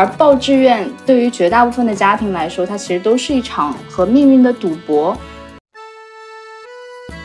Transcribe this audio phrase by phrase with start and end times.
[0.00, 5.14] 而报志愿对于绝大部分的家庭来说，它其实都是一场和命运的赌博。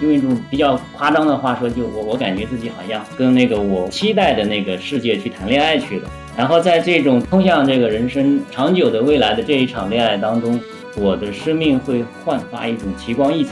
[0.01, 6.09] 用一种比较夸张的话说，就我我感觉自己好像跟那个我期待的那个世界去谈恋爱去了。
[6.35, 10.59] 然后在这种通向这个人生长久的未来的这一场恋爱当中，
[10.97, 13.51] 我的生命会焕发一种奇光异彩。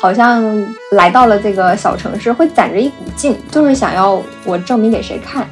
[0.00, 0.40] 好像
[0.92, 5.48] 来到了这个小城市，会攒着一股劲，就是想要我证明给谁看。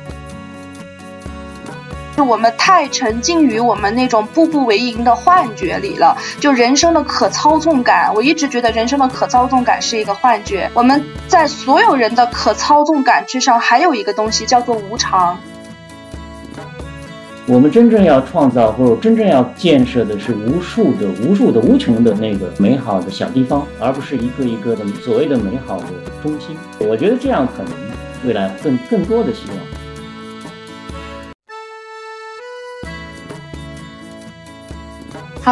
[2.27, 8.13] 我们太沉浸于我们那种步步为营的幻觉里了，就人生的可操纵感。
[8.15, 10.71] 我一直觉得人生的可操纵感是一个幻觉。
[10.75, 15.39] 我们在所有人的可操纵感之上，还有一个东西叫做无常。
[17.47, 25.87] 我们真正要创造或者真正要建设的是无数的、无数的、无穷的那个美好的小地方，而不是一个一个的所谓的美好的
[26.23, 26.57] 中心。
[26.79, 27.73] 我觉得这样可能
[28.25, 29.59] 未来更更多的希望。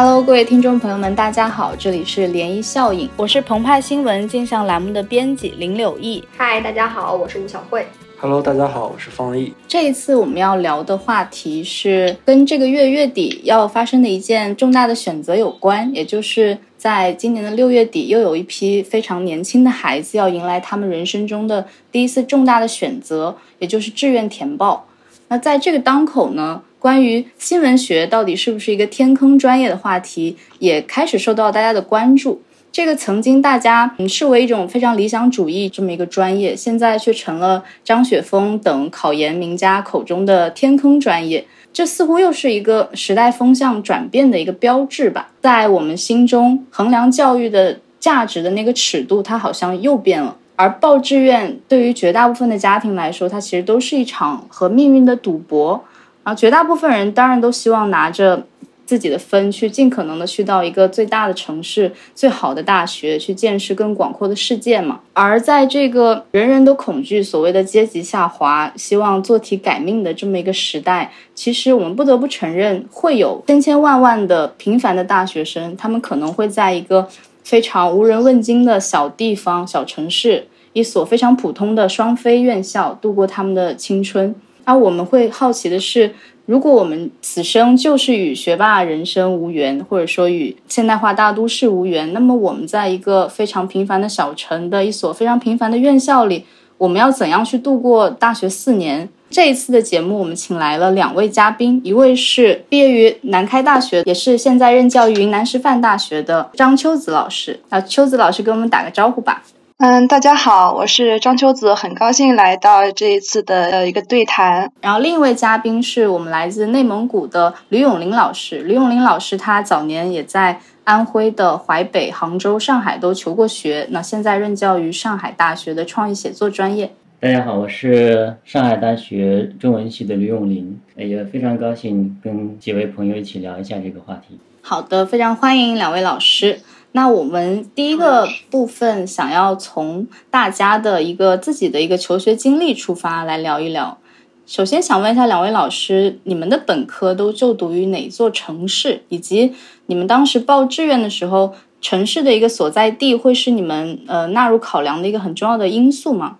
[0.01, 6.23] Hello，各位听众朋友们，大家好，这里是涟漪效应，我是澎湃新闻镜像栏目的编辑林柳毅。
[6.37, 7.85] 嗨，大家好，我是吴小慧。
[8.17, 9.53] Hello，大家好，我是方毅。
[9.67, 24.87] 这一次我们要聊的话题是跟这个月月底要发生的一件重大的选择有关，也就是在今年的六月底，又有一批非常年轻的孩子要迎来他们人生中的第一次重大的选择，也就是志愿填报。
[25.27, 26.61] 那在这个当口呢？
[26.79, 32.41] 关于新闻学到底是不是一个天坑专业的话题，也开始受到大家的关注。
[32.71, 41.45] 这个曾经大家视为一种非常理想主义这么一个专业，现在却成了张雪峰等考研名家口中的天坑专业。
[41.73, 45.31] 这似乎又是一个时代风向转变的一个标志吧。
[45.41, 50.37] 在我们心中衡量教育的价值的那个尺度，它好像又变了。
[50.55, 55.83] 而报志愿对于绝大部分的家庭来说，它其实都是一场和命运的赌博。
[56.23, 58.45] 然后绝大部分人当然都希望拿着
[58.85, 64.99] 自己的分去尽可能的去到一个最大的城市、最好的大学去见识更广阔的世界嘛。
[65.13, 77.07] 而在这个人人都恐惧所谓的阶级下滑、希望做题改命的这么一个时代，其实我们不得不承认，会有千千万万的平凡的大学生，他们可能会在一个
[77.43, 84.33] 非常无人问津的小地方、小城市，一所非常普通的双非院校度过他们的青春。
[84.69, 86.13] 而我们会好奇的是，
[86.45, 96.45] 如果我们此生就是与学霸人生无缘，或者说与现代化大都市无缘，那么我们在一个非常平凡的小城的一所非常平凡的院校里，
[96.77, 99.09] 我们要怎样去度过大学四年？
[99.31, 107.59] 这一次的节目，我们请来了两位嘉宾，一位是毕业于南开大学，也是现在任教于云南师范大学的张秋子老师。
[107.69, 109.43] 那秋子老师跟我们打个招呼吧。
[109.81, 114.69] 嗯，大家好，我是张秋子，很高兴来到这一次的呃一个对谈。
[114.81, 118.59] 然后另一位嘉宾是我们来自内蒙古的吕永林老师。
[118.59, 126.91] 吕永林老师他早年也在安徽的淮北、杭州、上海都求过学，那现在任教于上海大学的创意写作专业。
[127.21, 134.37] 大家好，我是上海大学中文系的吕永林，也非常高兴跟几位朋友一起聊一下这个话题。
[134.61, 136.59] 好的，非常欢迎两位老师。
[136.91, 143.99] 那我们第一个部分想要从大家的一个自己的一个求学经历出发来聊一聊。
[144.47, 149.03] 首先想问一下两位老师，你们的本科都就读于哪座城市？
[149.09, 149.53] 以及
[149.85, 156.39] 你们当时报志愿的时候，城市的一个所在地会是你们呃纳入考量的一个很重要的因素吗？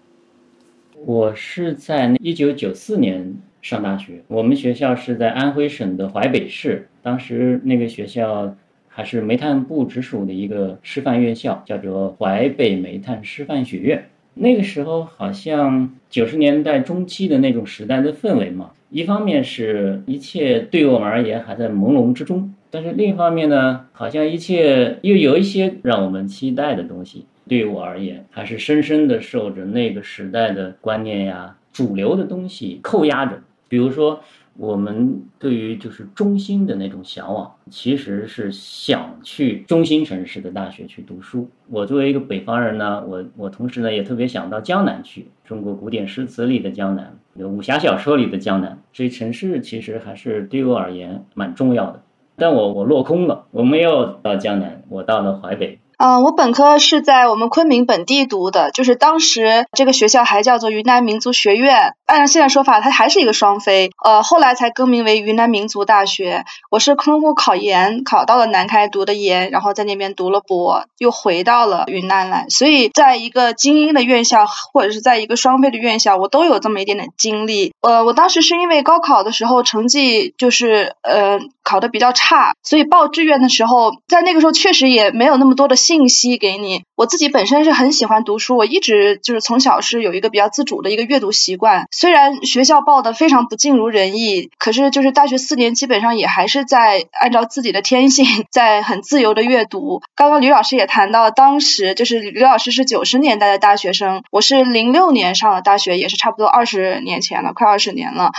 [1.05, 8.55] 我是在一九九四年上大学，我们学校是在安徽省的淮北市，当时那个学校。
[8.99, 14.03] 还是煤炭部直属的一个师范院校，叫做淮北煤炭师范学院。
[14.33, 27.23] 那个时候好像九十年代中期的那种时代的氛围嘛，一方面是一切对我们而言还在朦胧之中，但是另一方面呢，好像一切又有一些让我们期待的东西。
[27.47, 33.39] 对于我而言，还是深深的受着那个时代的观念呀、主流的东西扣押着，
[33.69, 34.21] 比如说。
[34.59, 41.49] 我们对于就是中心的那种向往，其实是想去中心城市的大学去读书。
[41.69, 48.77] 我作为一个北方人呢，我我同时呢也特别想到江南去，中国古典诗词里的江南，武侠小说里的江南。
[48.91, 52.03] 所以城市其实还是对我而言蛮重要的。
[52.35, 55.79] 但我我落空了，我没有到江南，我到了淮北。
[55.97, 61.95] 嗯，我本科是在我们昆明本地读的，就是当时这个学校还叫做云南民族学院。
[62.09, 63.91] 按照现在说法，它还是一个双非。
[64.03, 66.43] 呃，后来才更名为云南民族大学。
[66.71, 72.47] 我是通过考研考到了南开读的研，然后在那边读了博，又回到了云南来。
[72.49, 77.73] 所以，在一个精英的院校，或者是在一个双非的院校，我都有这么一点点经历。
[77.81, 86.81] 呃，我当时是因为高考的时候成绩就是呃考的比较差，所以报志愿的时候，在那个时候确实也没有那么多的信息给你。
[86.95, 91.85] 我自己本身是很喜欢读书，我一直就是从小是有一个比较自主的一个阅读习惯。
[91.99, 100.01] 虽然学校报的非常不尽如人意，可是就是大学四年基本上也还是在按照自己的天性， 在很自由的阅读。
[100.15, 108.31] 刚刚吕老师也谈到，当时就是吕老师是九十年代的大学生，我是零六年上的大学，也是差不多二十年前了，快二十年了。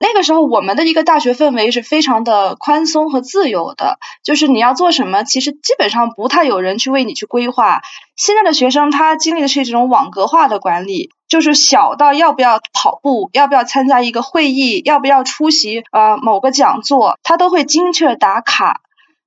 [0.00, 7.82] 那个时候，我们的一个大学氛围是非常的宽松和自由的，就是你要做什么，其实基本上不太有人去为你去规划。
[8.16, 18.80] 现在的学生他经历的是这种网格化的管理，就是小到要不要跑步，要不要参加一个会议，要不要出席呃某个讲座，他都会精确打卡。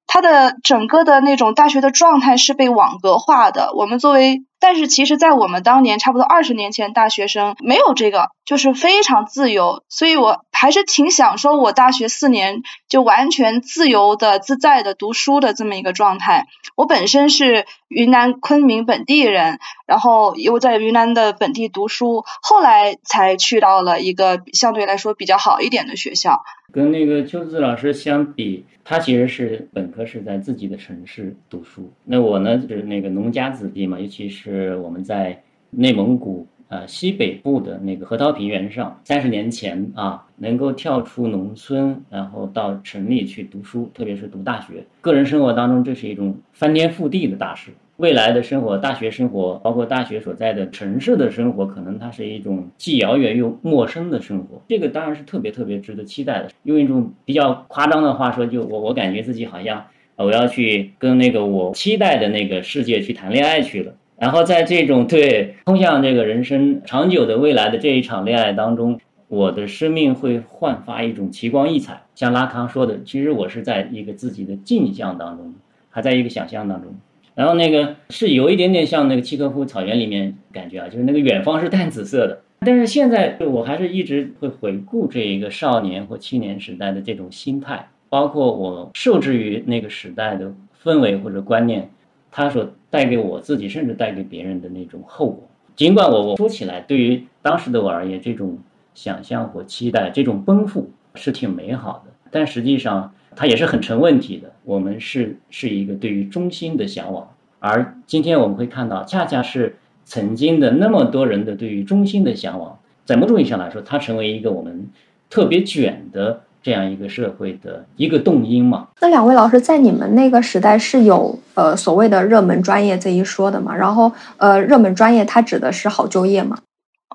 [0.08, 3.72] 他的整个的那种大学的状态是被网格化的。
[3.76, 9.84] 我们作为，但是其实，在我们当年差不多二十年前，大学生没有这个，就是非常自由。
[9.90, 16.46] 所以我还是挺享受我大学四年就完全自由的、自在的读书的这么一个状态。
[16.76, 26.44] 我本身是云南昆明本地人，然后又在云南的本地读书，后来才去到了一个相对来说比较好一点的学校。
[26.72, 31.92] 跟那个秋子老师相比，他其实是本科是在自己的城市读书。
[32.06, 47.72] 那我呢是那个农家子弟嘛，尤其是是我们在内蒙古呃西北部的那个河套平原上，三十年前啊，能够跳出农村，然后到城里去读书，特别是读大学，个人生活当中这是一种翻天覆地的大事。
[47.98, 54.60] 未来的生活，大学生活，包括大学所在的城市的生活，可能它是一种既遥远又陌生的生活。
[54.68, 56.50] 这个当然是特别特别值得期待的。
[56.64, 63.94] 用一种比较夸张的话说，就我我感觉自己好像我要去跟那个我期待的那个世界去谈恋爱去了。
[64.22, 72.04] 然后在这种对通向这个人生长久的未来的这一场恋爱当中，我的生命会焕发一种奇光异彩。
[72.14, 75.52] 像拉康说的，其实我是在一个自己的镜像当中，
[75.90, 76.96] 还在一个想象当中。
[77.34, 82.40] 然后那个是有一点点像那个契诃夫草原里面感觉啊，就是那个远方是淡紫色的。
[82.60, 90.54] 但是现在我还是一直会回顾这一个少年或青年时代的这种心态，包括我受制于那个时代的
[90.84, 91.90] 氛围或者观念，
[92.30, 95.50] 它所带给我自己甚至带给别人的那种后果。
[95.76, 98.60] 尽管我我说起来，对于当时的我而言，这种
[98.94, 103.12] 想象或期待，这种奔赴是挺美好的，但实际上。
[103.34, 104.52] 它也是很成问题的。
[104.66, 114.90] 我们是是一个对于中心的向往，而今天我们会看到，恰恰是曾经的那么多人的对于中心的向往，在某种意义上来说，它成为一个我们
[115.30, 118.88] 特别卷的这样一个社会的一个动因嘛。
[119.00, 123.76] 那两位老师在你们那个时代是有呃所谓的热门专业这一说的嘛？
[123.76, 126.58] 然后呃，热门专业它指的是好就业吗？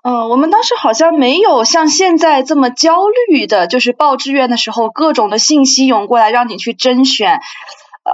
[0.03, 2.95] 嗯，我们当时好像没有像现在这么焦
[3.29, 7.41] 虑的，就是报志愿的时候，各种的信息涌过来让你去甄选。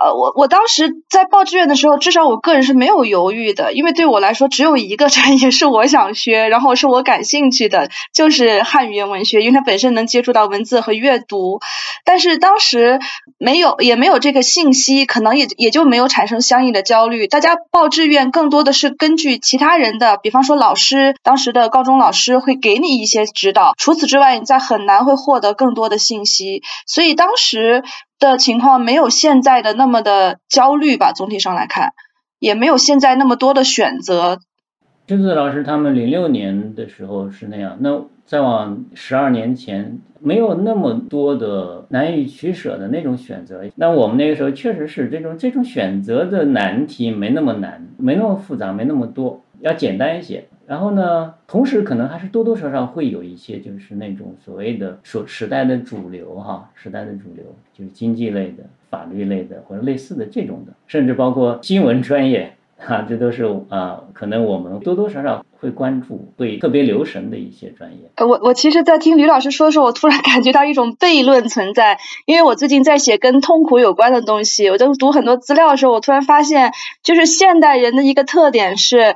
[0.01, 11.61] 呃，我我当时在报志愿的时候，至少我个人是没有犹豫的，因为对我来说，只有一个专业是我想学，然后是我感兴趣的，就是汉语言文学，因为它本身能接触到文字和阅读。
[12.07, 13.01] 但是当时
[13.37, 17.27] 没有，也没有这个信息，可能也也就没有产生相应的焦虑。
[17.27, 26.63] 大家报志愿更多的是根据其他人的，比方说老师，当时的高中老师会给你一些指导，除此之外，你在很难会获得更多的信息。
[26.87, 27.85] 所以当时。
[28.31, 31.93] 的情况没有现在的那么的焦虑吧，总体上来看，
[32.39, 34.39] 也没有现在那么多的选择。
[35.07, 43.63] 君子老师他们零六年的时候是那样，那再往十二年前，没有那么多的难以取舍的那种选择。
[43.75, 50.45] 那我们那个时候确实是这种这种选择的难题没那么难，没那么复杂，没那么多，要简单一些。
[50.73, 68.11] 然后呢，同时可能还是多多少少会有一些，就是那种所谓的所时代的主流哈，时代的主流就是经济类的、法律类的或者类似的这种的，甚至包括新闻专业哈，这都是啊，可能我们多多少少会关注、会特别留神的一些专业。
[68.15, 79.15] 呃我我其实，在听吕老师说的时候，我突然感觉到一种悖论存在，因为我最近在写跟痛苦有关的东西，我在读很多资料的时候，我突然发现，就是现代人的一个特点是。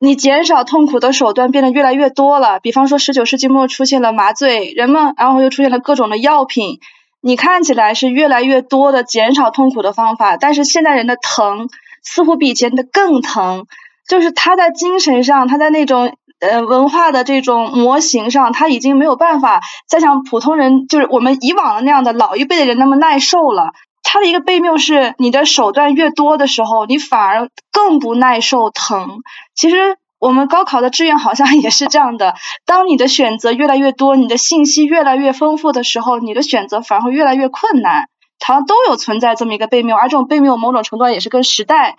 [0.00, 6.78] 你减少痛苦的手段变得越来越多了，比方说十九世纪末出现了麻醉，人们然后又出现了各种的药品，
[7.22, 11.68] 你看起来是越来越多的减少痛苦的方法，但是现代人的疼
[12.02, 13.64] 似乎比以前的更疼，
[14.06, 23.72] 就是他在精神上，他在那种呃文化的这种模型上，他已经没有办法再像普通人，就是我们以往的那样的老一辈的人那么耐受了。
[24.04, 29.22] 它的一个悖谬是，你的手段越多的时候，你反而更不耐受疼。
[29.56, 32.34] 其实我们高考的志愿好像也是这样的，
[32.64, 38.04] 当你的选择越来越多，你的信息越来越丰富的时候，你的选择反而会越来越困难。
[38.46, 41.96] 好像都有存在这么一个悖谬，而这种悖谬某种程度上也是跟时代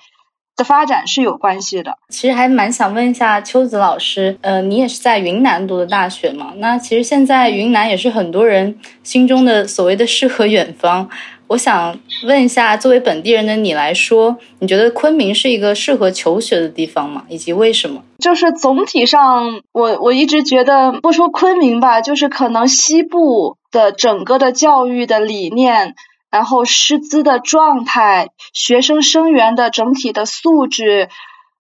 [0.56, 1.98] 的发展是有关系的。
[2.10, 6.54] 其实还蛮想问一下秋子老师，呃，你也是在云南读的大学嘛？
[6.58, 11.10] 那其实现在云南也是很多人心中的所谓的诗和远方。
[11.48, 17.24] 我想问一下，作为本地人的你来说，你觉得昆明是一个适合求学的地方吗？
[17.30, 18.02] 以及为什么？
[18.20, 25.96] 就是总体上，我我一直觉得，不说昆明吧，就是可能西部的整个的教育的理念。
[26.32, 31.08] 然后师资的状态，学生生源的整体的素质，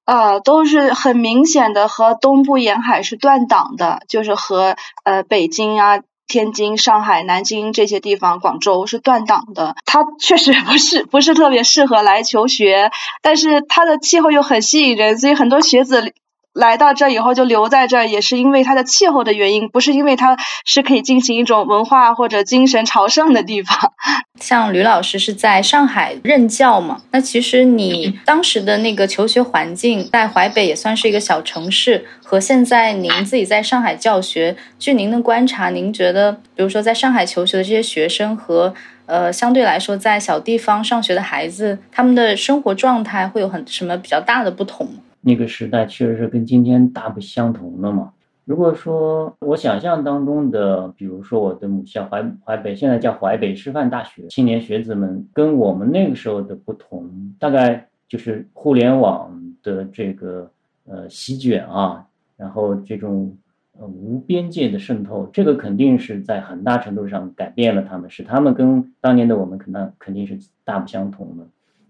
[0.03, 4.75] 呃，都是很明显的和东部沿海是断档的，就是和
[5.05, 9.75] 呃北京啊、天津、上海、南京这些地方、广州是断档的。
[9.85, 12.91] 它确实不是不是特别适合来求学，
[13.21, 16.13] 但是它的气候又很吸引人，所以很多学子。
[16.55, 23.91] 来到这以后就留在这儿，也是因为它的气候的原因，不是因为它是可以进行一种文化或者精神朝圣的地方。
[24.39, 27.01] 像吕老师是在上海任教嘛？
[27.11, 38.73] 那其实你当时的那个求学环境在淮北也算是一个小城市，和现在您自己在上海教学，据您的观察，您觉得，比如说在上海求学的这些学生和
[39.07, 44.93] 呃相对来说在小地方上学的孩子，他们的生活状态会有很什么比较大的不同吗？
[45.27, 48.13] 那个时代确实是跟今天大不相同的嘛。
[48.43, 60.47] 如果说我想象当中的，比如说我的母校淮淮北，现在叫淮北师范大学，青年学子们跟我们那个时候的不同，大概就是互联网的这个
[60.85, 62.05] 呃席卷啊，
[62.37, 63.35] 然后这种
[63.79, 71.43] 呃无边界的渗透，这个肯定是在很大程度上改变了他们，使他们跟当年的我们可能肯定是大不相同的。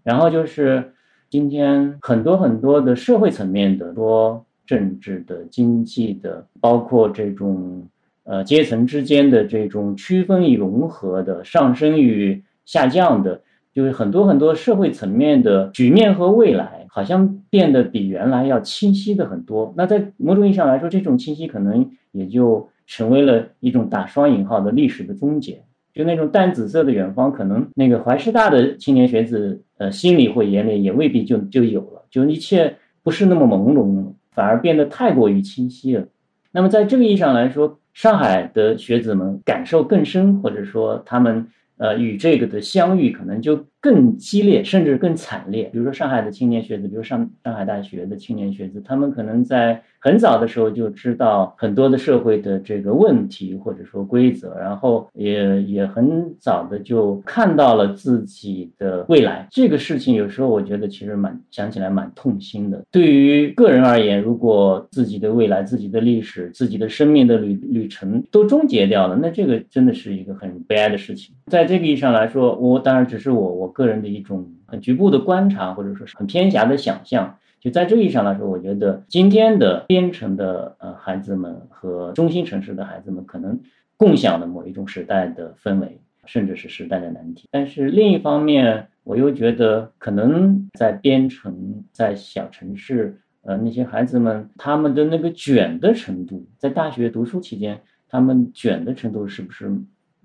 [0.04, 0.94] 然后就是。
[1.36, 7.86] 今天很多很多的社会层面的，多政治的、经济的，包括这种
[8.24, 13.42] 呃阶层之间的这种区分与融合的、上升与下降的，
[13.74, 19.74] 就是很多很多社会层面的局面和未来，好像变得比原来要清晰的很多。
[19.76, 25.65] 那在某种意义上来说，这种清晰可能也就成为了一种打双引号的历史的终结。
[25.96, 36.06] 就那种淡紫色的远方，可能那个怀师大的青年学子，呃，心里或眼里也未必就就有了，就一切不是那么朦胧，反而变得太过于清晰了。
[36.52, 41.48] 那么在这个意义上来说，上海的学子们感受更深，或者说他们。
[41.78, 45.70] 呃，与这个的相遇可能就更激烈，甚至更惨烈。
[45.72, 59.48] 比如说上海的青年学子，比如上上海大学的青年学子，他们可能在很早的时候就知道很多的社会的这个问题或者说规则，然后也也很早的就看到了自己的未来。
[59.52, 62.84] 这个事情有时候我觉得其实蛮想起来蛮痛心的。
[62.90, 71.36] 对于个人而言，如果自己的未来、自己的历史、自己的生命的旅旅程都终结掉了，那这个真的是一个很悲哀的事情。
[71.52, 77.38] 在这个意义上来说，我当然只是我我个人的一种很局部的观察，或者说是很偏狭的想象。
[77.60, 83.60] 就在这意义上来说，我觉得今天的边城的呃孩子们和中心城市的孩子们可能
[83.98, 87.50] 共享的某一种时代的氛围，甚至是时代的难题。
[87.52, 99.70] 但是另一方面，我又觉得可能在边城、在小城市，呃那些孩子们他们的那个卷的程度，在大学读书期间，他们卷的程度是不是？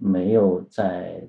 [0.02, 1.20] 没有在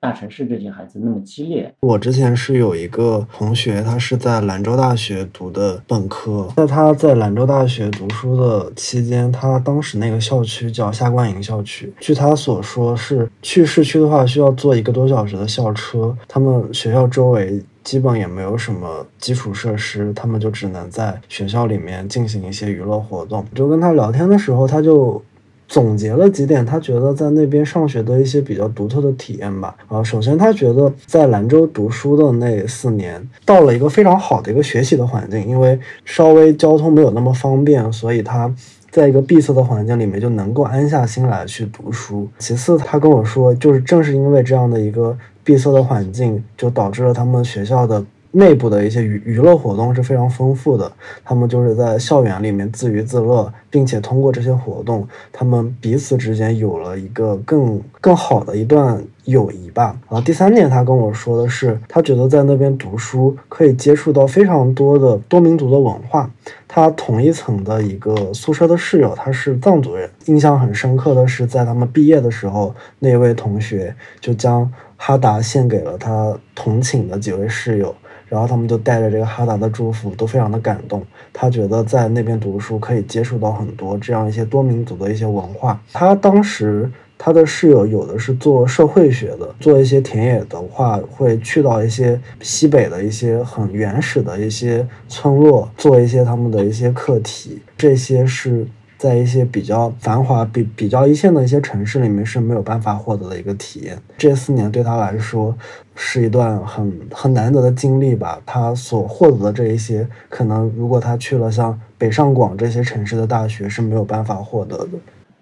[0.00, 1.70] 大城市这些孩子那么激烈。
[1.80, 11.92] 我之前是有一个同学，他是在兰州大学读的本科，在他在兰州大学读书的期间，他当时那个校区叫下关营校区。
[12.00, 16.16] 据他所说，是去市区的话需要坐一个多小时的校车。
[16.26, 23.44] 他们学校周围基本也没有什么基础设施，他们就只能在学校里面进行一些娱乐活动。
[23.54, 25.22] 就跟他聊天的时候，他就。
[25.70, 29.72] 总结了几点，他觉得在那边上学的一些比较独特的体验吧。
[29.86, 38.52] 啊，首先他觉得在兰州读书的那四年，到了一个非常好的一个学习的环境，因为稍微交通没有那么方便，所以他
[38.90, 42.26] 在一个闭塞的环境里面就能够安下心来去读书。
[42.40, 50.90] 其次，他跟我说，就是正是因为这样的一个闭塞的环境，就导致了他们学校的内部的一些娱娱乐活动是非常丰富的。
[51.24, 59.96] 他们就是在校园里面自娱自乐，并且通过这些活动，他们彼此之间有了一个更更好的一段友谊吧。
[60.08, 66.30] 然后第三点，他跟我说的是，他觉得在那边读书可以接触到非常多的多民族的文化。
[66.68, 70.08] 他同一层的一个宿舍的室友，他是藏族人。
[70.26, 77.92] 印象很深刻的是，在他们毕业的时候，那位同学就将哈达献给了他同寝的几位室友，
[78.30, 81.04] 然后他们就带着这个哈达的祝福，都非常的感动。
[81.34, 85.78] 他觉得在那边读书可以接触到很多这样一些多民族的一些文化。
[85.92, 86.90] 他当时。
[87.22, 97.60] 他的室友有的是做社会学的，做一些田野的话，会去到一些西北的一些很原始的一些村落，做一些他们的一些课题。
[97.76, 98.66] 这些是
[99.00, 103.98] 在一些比较繁华、比比较一线的一些城市里面是没有办法获得的一个体验。
[104.18, 105.56] 这四年对他来说
[105.96, 108.38] 是一段很很难得的经历吧。
[108.44, 114.90] 他所获得的这一些，可能如果他去了像北上广这些城市的大学是没有办法获得的。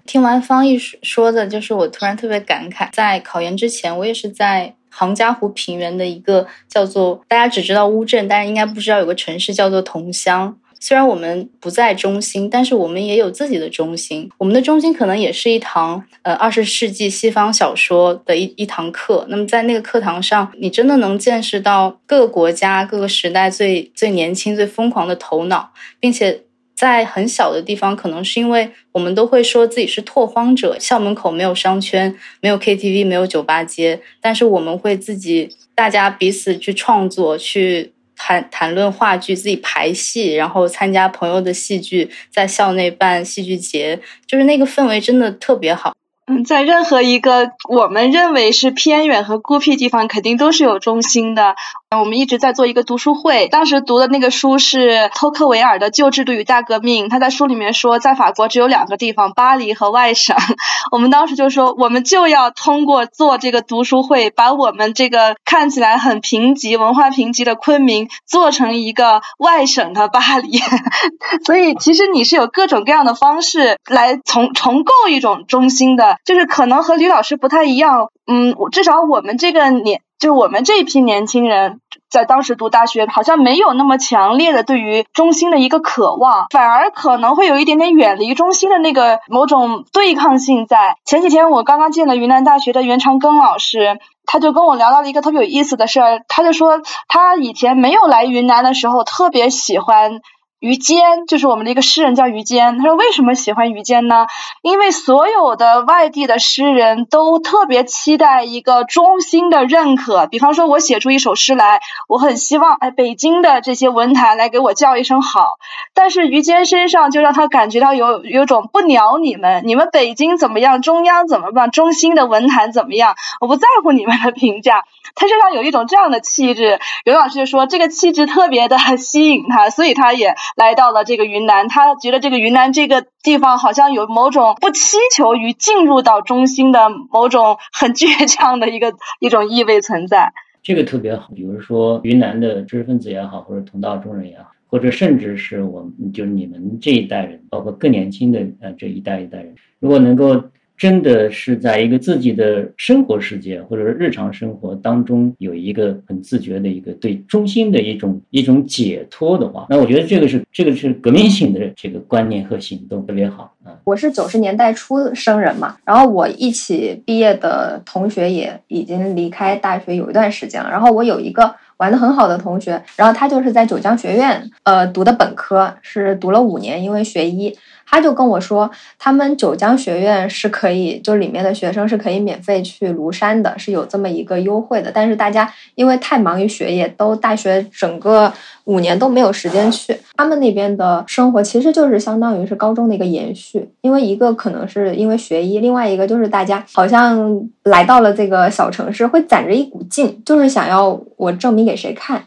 [0.07, 10.57] 听完方毅说的，就是我突然特别感慨，在考研之前，我也是在杭嘉湖平原的一个叫做大家只知道乌镇，但是应该不知道有个城市叫做桐乡。
[10.81, 14.31] 虽然我们不在中心，但是我们也有自己的中心。
[14.39, 19.27] 我们的中心可能也是一堂呃二十世纪西方小说的一一堂课。
[19.29, 26.43] 那么在那个课堂上，你真的能见识到各个国家、各个时代最最年轻、最疯狂的头脑，并且。
[26.79, 45.95] 在很小的地方，可能是因为我们都会说自己是拓荒者，校门口没有商圈，没有 KTV，没有酒吧街，但是我们会自己，大家彼此去创作，去谈谈论话剧，自己排戏，然后参加朋友的戏剧，在校内办戏剧节，就是那个氛围真的特别好。
[46.27, 51.55] 嗯，在任何一个我们认为是偏远和孤僻地方，肯定都是有中心的。
[51.97, 57.07] 我们一直在做一个读书会，当时读的那个书是托克维尔的《旧制度与大革命》。
[57.11, 60.37] 他在书里面说，在法国只有两个地方，巴黎和外省。
[60.92, 70.59] 我们当时就说，我们就要通过做这个读书会，把我们这个看起来很贫瘠、文化贫瘠的昆明，做成一个外省的巴黎。
[71.47, 78.11] 所以，其实你是有各种各样的方式来重重构一种中心的，就是可能和吕老师不太一样。
[78.26, 80.02] 嗯，至少我们这个年。
[80.19, 90.97] 就我们这一批年轻人，在当时读大学，好像没有那么强烈的对于中心的一个渴望，反而可能会有一点点远离中心的那个某种对抗性在。
[91.05, 100.21] 前几天我刚刚见了云南大学的袁长庚老师，他就跟我聊到了一个特别有意思的事儿，他就说他以前没有来云南的时候，特别喜欢。
[100.61, 102.79] 于坚就是我们的一个诗人，叫于坚。
[102.79, 104.27] 他说：“为什么喜欢于坚呢？
[104.62, 110.27] 因为所有的外地的诗人都特别期待一个中心的认可。
[110.27, 115.59] 比方说，我写出一首诗来，我很希望哎，北京的这些文坛来给我叫一声好。
[115.94, 124.85] 但是于坚身上就让他感觉到有有种不鸟你们，你们北京怎么样，中央怎么办，中心的文坛怎么样，我不在乎你们的评价。
[125.14, 126.81] 他身上有一种这样的气质。
[127.05, 140.33] 刘老师就说，这个气质特别的吸引他，所以他也。”来到了这个云南，他觉得这个云南这个地方好像有某种不祈求于进入到中心的某种很倔强的一个一种意味存在。
[140.63, 150.43] 这个特别好，比如说云南的知识分子也好，或者同道中人也好，或者甚至是我们就是你们这一代人，包括更年轻的呃这一代一代人，如果能够。
[150.79, 163.75] 真的是在一个自己的生活世界或者是日常生活当中有一个很自觉的一个对中心的一种一种解脱的话，那我觉得这个是这个是革命性的这个观念和行动特别好啊。
[163.83, 177.57] 我是九十年代初生人嘛，然后我一起毕业的同学也已经离开大学有一段时间了，然后我有一个玩的很好的同学，然后他就是在九江学院呃读的本科，是读了五年，因为学医。
[177.90, 184.92] 他就跟我说，他们九江学院是可以，就里面的学生是可以免费去庐山的，是有这么一个优惠的。
[184.92, 188.31] 但是大家因为太忙于学业，都大学整个
[188.64, 189.96] 五年都没有时间去。
[190.16, 202.27] 他们那边的生活其实就是相当于是高中的一个延续，因为一个可能是因为学医，另外一个就是大家好像来到了这个小城市，会攒着一股劲，就是想要我证明给谁看，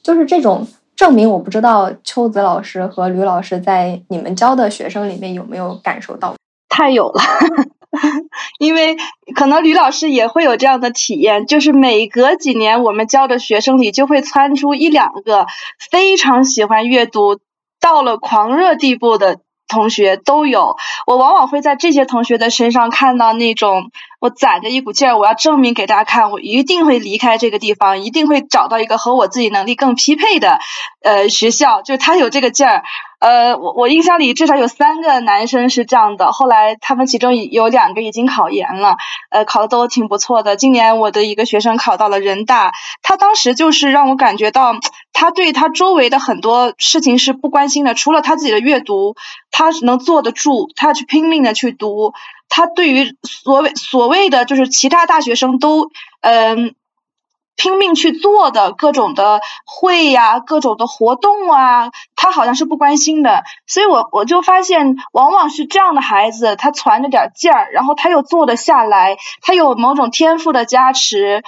[0.00, 0.66] 就是这种。
[1.00, 6.34] 证明我不知道秋子老师和吕老师在你们教的学生里面有没有感受到？
[6.68, 7.22] 太有了，
[8.60, 8.98] 因为
[9.34, 15.46] 可能吕老师也会有这样的体验，就是每隔几年我们教的学生里就会窜出一两个
[15.90, 17.38] 非常喜欢阅读
[17.80, 19.38] 到了狂热地步的
[19.70, 20.76] 同学都有。
[21.06, 30.58] 我往往会在这些同学的身上看到那种我攒着一股劲儿，我要证明给大家看，我一定会离开这个地方，一定会找到一个和我自己能力更匹配的
[31.02, 32.82] 呃学校，就是他有这个劲儿。
[33.20, 38.96] 呃，我我印象里至少有三个男生是这样的，后来他们其中有两个已经考研了，
[39.28, 40.56] 呃，考的都挺不错的。
[40.56, 44.74] 今年我的一个学生考到了人大，他当时就是让我感觉到，
[45.12, 49.16] 他对他周围的很多事情是不关心的，除了他自己的阅读，
[49.50, 52.14] 他能坐得住，他去拼命的去读，
[52.48, 55.90] 他对于所谓所谓的就是其他大学生都，
[56.22, 56.74] 嗯。
[57.60, 71.42] 拼命去做的各种的会呀，各种的活动啊，他好像是不关心的，所以我我就发现，往往是这样的孩子，他攒着点劲儿，然后他又做得下来，他有某种天赋的加持，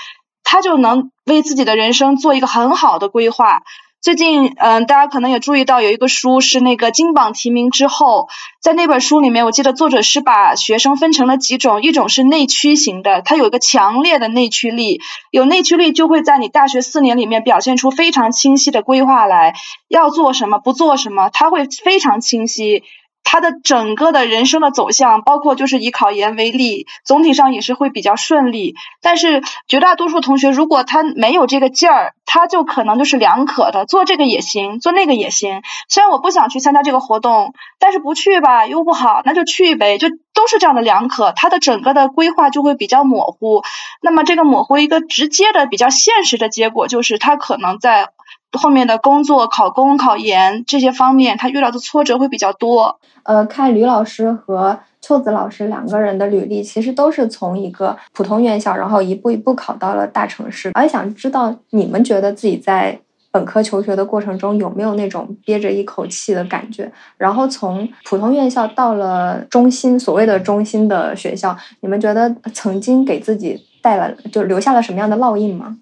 [0.45, 3.63] 他就能为自己的人生做一个很好的规划。
[4.03, 8.29] 最近，嗯，大家可能也注意到有一个书是那个金榜题名之后，
[8.61, 19.55] 在那本书里面，我记得作者是把学生分成了几种，一种是内驱型的，他有一个强烈的内驱力，有内驱力就会在你大学四年里面表现出非常清晰的规划来，
[19.87, 22.83] 要做什么，不做什么，他会非常清晰。
[23.25, 28.75] 他的整个的人生的走向，包括就是以考研为例，总体上也是会比较顺利。
[29.01, 35.63] 但是绝大多数同学，如果他没有这个劲儿，他就可能就是两可的，做这个也行，做那个也行。
[35.89, 41.33] 虽然我不想去参加这个活动，但是不去吧又不好，那就去呗，就都是这样的两可。
[41.33, 43.63] 他的整个的规划就会比较模糊。
[44.03, 48.11] 那么这个模糊一个直接的比较现实的结果，就是他可能在。
[48.59, 52.99] 后面的工作、考公、考研这些方面，他遇到的挫折会比较多。
[53.25, 60.71] 呃，看吕老师和秋子老师两个人的履历，其实都是从一个普通院校，然后一步一步考到了大城市。
[60.75, 62.99] 我也想知道，你们觉得自己在
[63.31, 66.91] 本科求学的过程中有没有那种憋着一口气的感觉？
[67.17, 75.79] 然后从普通院校到了中心，所谓的中心的学校，你们觉得曾经给自己带来就留下了什么样的烙印吗？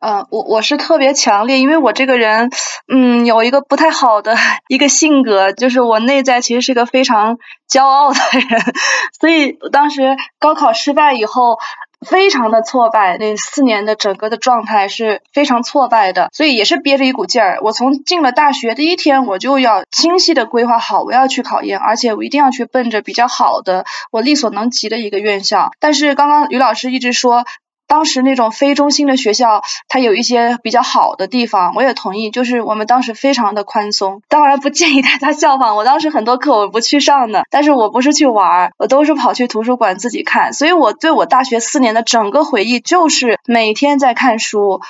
[0.00, 2.50] 嗯，我我是特别强烈，因为我这个人，
[2.92, 4.36] 嗯，有一个不太好的
[4.68, 8.60] 一个性格，就是我内在其实是一个非常骄傲的人，
[9.18, 11.58] 所以当时高考失败以后，
[12.06, 17.58] 非常的挫败，那四年的整个的状态是非常挫败的，所以也是憋着一股劲儿。
[17.62, 25.70] 我从进了大学第一天，我就要清晰的规划好，我要去考研，而且我一定要去奔着比较好的，我力所能及的一个院校。
[25.80, 27.46] 但是刚刚于老师一直说。
[27.86, 32.30] 当时那种非中心的学校，它有一些比较好的地方，我也同意。
[32.30, 35.76] 就是我们当时非常的宽松，当然不建议大家效仿。
[35.76, 40.52] 我当时很多课我不去上的，但是我不是去玩，我都是跑去图书馆自己看。
[40.52, 44.80] 所以我对我大学四年的整个回忆，就是每天在看书。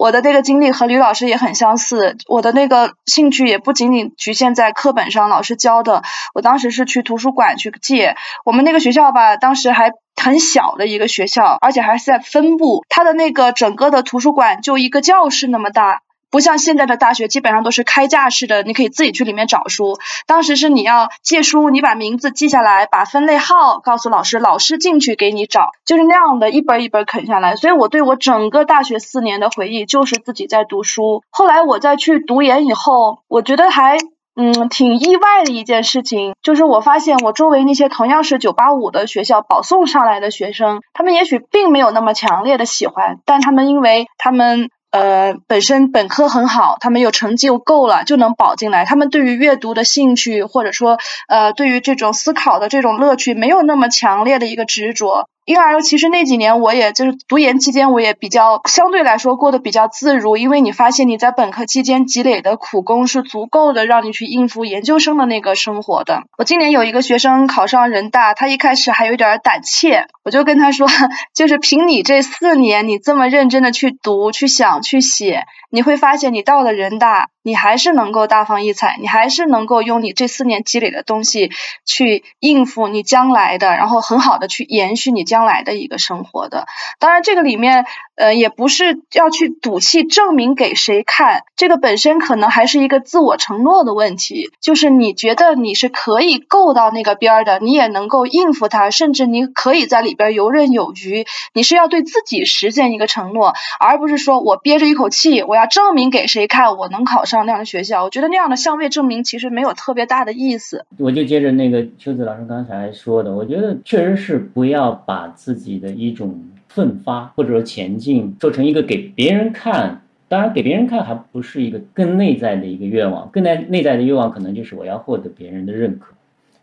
[0.00, 8.16] 我的那个经历和吕老师也很相似，我的那个兴趣也不仅仅局限在课本上老师教的，我当时是去图书馆去借。
[8.46, 16.00] 我们那个学校吧，当时还很小的一个学校，而且还是在分部，它的那个整个的图书馆就一个教室那么大。
[16.30, 19.98] 不像现在的大学，基本上都是开架式的，你可以自己去里面找书。
[20.26, 27.56] 当时是你要借书，你把名字记下来，把分类号告诉老师，老师进去给你找，就是那样的一本一本啃下来。
[27.56, 31.22] 所以我对我整个大学四年的回忆，就是自己在读书。
[31.30, 33.98] 后来我再去读研以后，我觉得还
[34.36, 44.70] 嗯挺意外的一件事情，就是我发现我周围那些同样是九八五的学校保送上来的学生，他们也许并没有那么强烈的喜欢，但他们因为他们。
[44.90, 48.84] 呃，本身本科很好，他们有成绩就够了，就能保进来。
[48.84, 50.98] 他们对于阅读的兴趣，或者说
[51.28, 55.28] 呃，对于这种思考的这种乐趣，没有那么强烈的一个执着。
[55.50, 66.22] 因而，其实那几年我也就是读研期间，我也比较相对来说过得比较自如，因为你发现你在本科期间积累的苦功是足够的，让你去应付研究生的那个生活的。
[66.38, 70.86] 我今年有一个学生考上人大，他一开始还有点胆怯，我就跟他说，
[71.34, 77.26] 就是凭你这四年，你这么认真的去读、去想、去写，你会发现你到了人大。
[77.42, 81.50] 你还是能够大放异彩，你还是能够用你这四年积累的东西
[81.86, 86.66] 去应付你将来的，然后很好的去延续你将来的一个生活的。
[86.98, 101.24] 当然，这个里面呃也不是要去赌气证明给谁看，这个本身可能还是一个自我承诺的问题，就是你觉得你是可以够到那个边儿的，你也能够应付它，甚至你可以在里边游刃有余。
[101.54, 107.24] 你是要对自己实现一个承诺，而不是说我憋着一口气，我要证明给谁看我能考。
[107.30, 110.84] 上那样的学校，我觉得那样的相位证明其实没有特别大的意思。
[110.98, 116.38] 我就接着那个秋子老师刚才说的，我觉得确实是不要把自己的一种
[116.68, 120.02] 奋发或者说前进做成一个给别人看。
[120.28, 126.14] 当然，给别人看还不是一个更内在的一个愿望，更内内在的愿望可能就是我要获得别人的认可。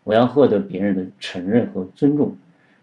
[0.04, 2.34] 我要获得别人的承认和尊重，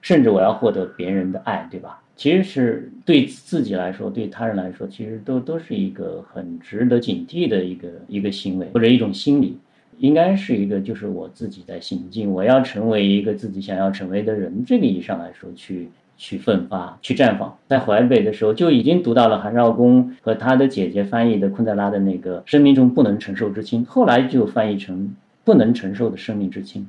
[0.02, 2.02] 甚至我要获得别人的爱，对吧？
[2.18, 9.58] 其实是对自己来说，对他人来说，其实都都是一个很值得警惕的一个一个行为或者一种心理，
[9.98, 17.54] 应该是一个就是我自己在行进，我要成为一个自己想要成为的人，这个意义上来说去去奋发去绽放。
[17.68, 25.00] 在淮北的时候就已经读到了韩少功和他的姐姐翻译的昆德拉的那个《生命中不能承受之轻》，后来就翻译成
[25.44, 26.82] 《不能承受的生命之轻》。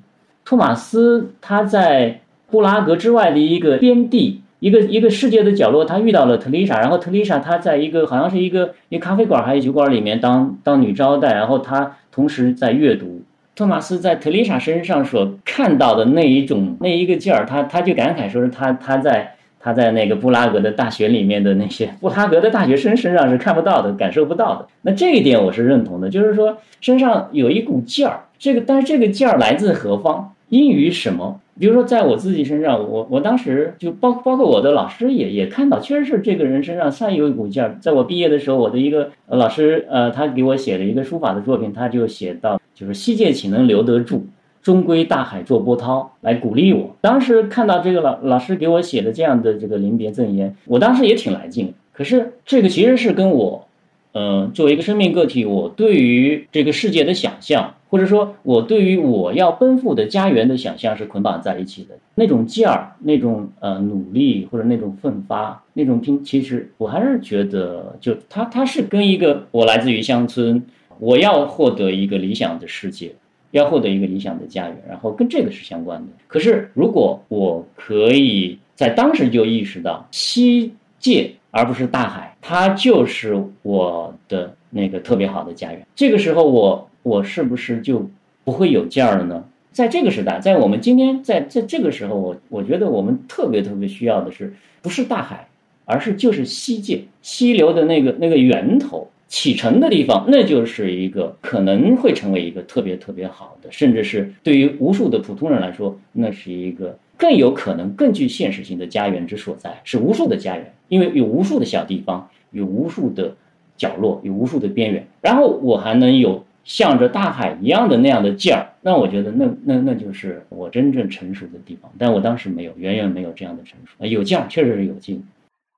[0.44, 4.40] 托马斯他在布拉格之外的一个边地。
[4.58, 13.22] 一个一个世界的角落，他遇到了特丽莎，然后特丽莎她在一个好像是一个一咖啡馆还是酒馆里面当当女招待，然后他同时在阅读。
[13.54, 24.66] 托马斯在特丽莎身上所看到的那一种那一个劲儿，他他就感慨说是他他在他在那个布拉格的大学里面的那些布拉格的大学生身上是看不到的，感受不到的。
[24.82, 31.40] 那这一点我是认同的，就是说身上有一股劲儿，这个但是这个劲儿来自何方，因于什么？
[31.58, 37.78] 比如说，在我自己身上，我我当时就包包括我的老师也也看到，确实是这个人身上算有一股劲儿。
[37.80, 44.26] 在我毕业的时候，我的一个老师，呃，他给我写了一个书法的作品，他就写到，就是西界岂能留得住，
[44.60, 46.94] 终归大海作波涛，来鼓励我。
[47.00, 51.72] 当时看到这个老老师给我写的这样的这个临别赠言，我当时也挺来劲。
[51.92, 53.66] 可是这个其实是跟我，
[54.12, 57.75] 呃，作为一个生命个体，我对于这个世界的想象。
[57.88, 70.60] 或者说，我对于我要奔赴的家园的想象是捆绑在一起的，那种劲儿，那种呃努力或者那种奋发，那种拼，其实我还是觉得，就他他是跟一个我来自于乡村，
[70.98, 73.14] 我要获得一个理想的世界，
[73.52, 76.08] 要获得一个理想的家园，然后跟这个是相关的。
[76.26, 86.88] 可是如果我可以在当时就意识到西界而不是大海，它就是我的那个特别好的家园，这个时候我。
[87.06, 88.10] 我是不是就
[88.42, 89.44] 不会有劲儿了呢？
[89.70, 95.46] 在这个时代，在我们今天，在在这个时候，我我觉得我们特别特别需要的是，不是大海，
[95.84, 113.36] 而是就是溪界溪流的那个那个源头启程的地方，那就是一个可能会成为一个特别特别好的，甚至是对于无数的普通人来说，那是一个更有可能、更具现实性的家园之所在，是无数的家园，因为有无数的小地方，有无数的
[113.76, 116.44] 角落，有无数的边缘，然后我还能有。
[116.66, 121.88] 向着大海一样的那样的劲儿，那我觉得那那那就是我真正成熟的地方。
[121.96, 124.04] 但我当时没有，远远没有这样的成熟。
[124.04, 125.24] 有劲儿，确实是有劲。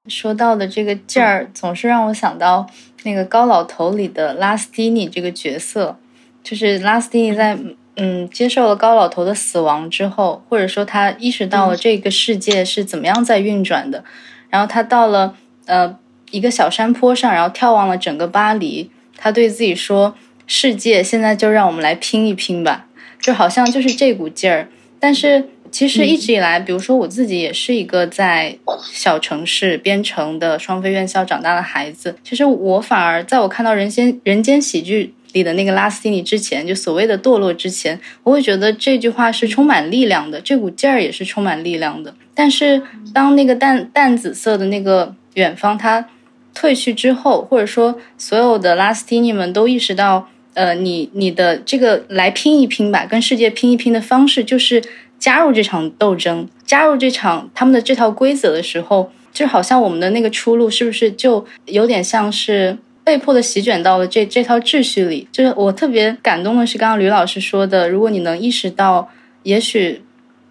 [0.09, 2.67] 说到的这个劲儿，总是让我想到
[3.05, 5.99] 那个高老头里的拉斯蒂尼这个角色，
[6.43, 7.59] 就是拉斯蒂尼在
[7.97, 14.03] 嗯接受了高老头的死亡之后，或者说他意识到了这个世界是怎么样在运转的，
[14.49, 15.99] 然后他到了呃
[16.31, 20.15] 一个小山坡上，然后眺望了整个巴黎，他对自己说。
[20.49, 22.87] 世界现在就让我们来拼一拼吧，
[23.21, 24.67] 就好像就是这股劲儿。
[24.99, 28.57] 但是其实一直以来，比如说我自己也是一个在
[28.91, 32.17] 小城市边城的双非院校长大的孩子。
[32.25, 42.15] 其实我反而在我看到《人间人间喜剧》里的那个拉斯蒂尼之前，就所谓的堕落之前，我会觉得这句话是充满力量的，这股劲儿也是充满力量的。
[42.35, 42.83] 但是
[43.13, 46.09] 当那个淡淡紫色的那个远方它
[46.55, 50.31] 褪去之后，或者说所有的拉斯蒂尼们都意识到。
[50.59, 54.83] 呃，你你的这个来拼一拼吧，跟世界拼一拼的方式，就是
[55.17, 65.29] 加入这场斗争，加入这场他们的这套规则的时候，就好像我们的那个出路，是不是就有点像是被迫的席卷到了这这套秩序里？
[65.31, 69.09] 就是我特别感动的是，刚刚吕老师说的，如果你能意识到，
[69.45, 70.03] 也许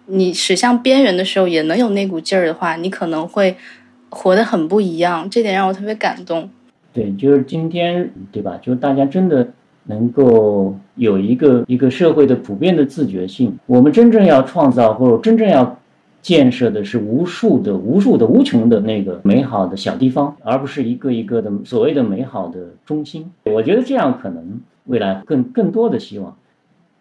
[0.06, 3.54] 你驶向边缘的时候也能有那股劲儿的话，你可能会
[4.08, 5.28] 活得很不一样。
[5.28, 6.48] 这点让我特别感动。
[6.94, 8.58] 对，就是今天，对吧？
[8.62, 9.46] 就是大家真的。
[9.88, 15.78] 能够有一个一个社会的普遍的自觉性，我们真正要创造或者真正要
[16.20, 23.30] 建设的是无数的、无数的、无穷的那个美好的小地方，而不是一个一个的所谓的美好的中心。
[23.44, 26.36] 我觉得这样可能未来更更多的希望。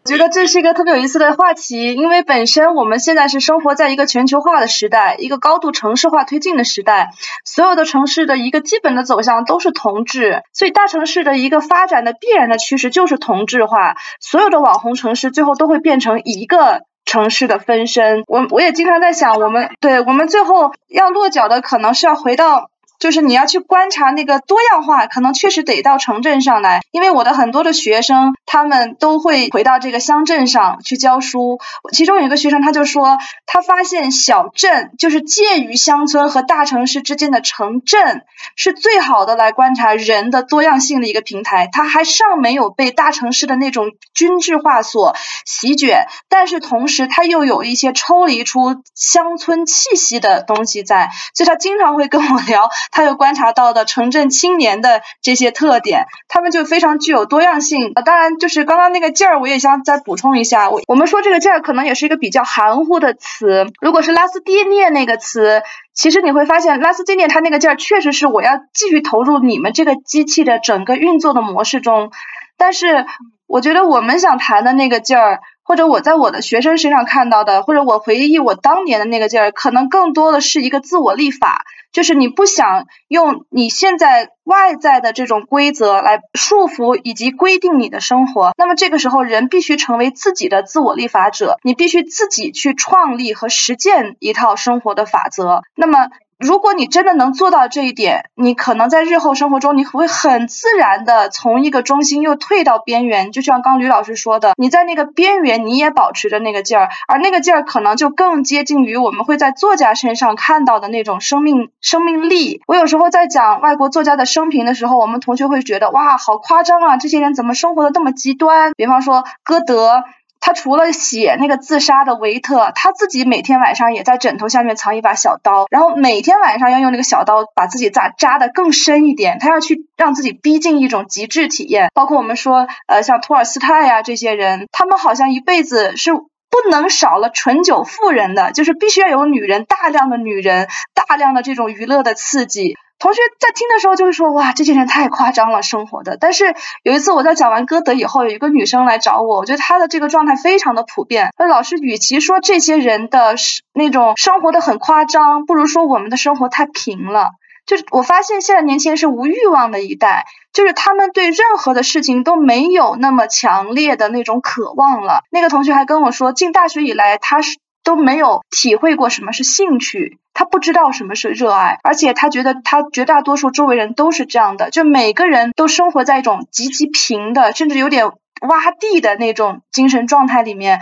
[0.08, 7.10] 我觉得这是一个特别有意思的话题，因为本身我们现在是生活在一个全球化的时代，一个高度城市化推进的时代，
[7.44, 18.24] 所有的城市的一个基本的走向都是同质，所以大城市的一个发展的必然的趋势就是同质化，所有的网红城市最后都会变成一个城市的分身。
[18.28, 22.70] 我我也经常在想，我们对我们最后要落脚的可能是要回到。
[23.00, 31.60] 就是你要去观察那个多样化，可能确实得到城镇上来，因为我的很多的学生，他们都会回到这个乡镇上去教书。
[31.94, 38.24] 其中有一个学生他就说，他发现小镇就是介于乡村和大城市之间的城镇，
[38.56, 41.70] 是最好的来观察人的多样性的一个平台。
[41.72, 52.70] 他还尚没有被大城市的那种均质化所席卷，但是同时他又有一些抽离出乡村气息的东西在，所以他经常会跟我聊。
[52.92, 57.94] 他又观察到的城镇青年的这些特点，他们就非常具有多样性。
[58.06, 60.70] 当然，就是刚刚那个劲儿，我也想再补充一下。
[60.70, 63.66] 我我们说这个劲儿可能也是一个比较含糊的词。
[63.82, 65.62] 如果是拉斯蒂涅那个词，
[65.94, 72.12] 其实你会发现拉斯蒂涅他那个劲儿确实是我要继续投入你们这个机器的整个运作的模式中。
[72.58, 73.06] 但是
[73.48, 81.66] 我觉得我们想谈的那个劲儿，或者我在我的学生身上看到的，或者我回忆我当年的那个劲儿，可能更多的是一个自我立法。
[81.92, 95.64] 就是你不想用你现在外在的这种规则来束缚以及规定你的生活，那么这个时候人必须成为自己的自我立法者，你必须自己去创立和实践一套生活的法则。
[95.76, 96.08] 那么。
[96.40, 103.32] 如果你真的能做到这一点，你可能在日后生活中，你会很自然的从一个中心又退到边缘。
[103.32, 112.62] 就像刚吕老师说的，你在那个边缘，你也保持着那个劲儿，而那个劲儿可能就更接近于我们会在作家身上看到的那种生命生命力。
[112.68, 118.74] 我有时候在讲外国作家的生平的时候，我们同学会觉得哇，好夸张啊，这些人怎么生活的那么极端？
[118.78, 120.04] 比方说歌德。
[120.40, 131.90] 他除了写那个自杀的维特，他自己每天晚上也在枕头下面藏一把小刀，然后每天晚上要用那个小刀把自己扎扎的更深一点，他要去让自己逼近一种极致体验。
[131.94, 136.12] 包括我们说，呃，像托尔斯泰呀这些人，他们好像一辈子是
[136.50, 142.76] 不能少了纯酒妇人的，就是必须要有女人，大量的女人，大量的这种娱乐的刺激。
[143.00, 146.18] 同学在听的时候就会说哇，这些人太夸张了，生活的。
[146.20, 151.30] 但是有一次我在讲完歌德以后，有一个女生来找我，我觉得她的这个状态非常的普遍。
[151.38, 153.36] 那老师，与其说这些人的
[153.74, 157.34] 那种生活的很夸张，不如说我们的生活太平了。
[157.68, 165.22] 就是我发现现在年轻人是无欲望的一代，就是他们对任何的事情都没有那么强烈的那种渴望了。
[165.30, 167.60] 那个同学还跟我说，进大学以来他是。
[167.84, 180.82] 都没有体会过什么是兴趣，他不知道什么是热爱，而且他觉得他绝大多数周围人都是这样的，就每个人都生活在一种极其平的，甚至有点洼地的那种精神状态里面。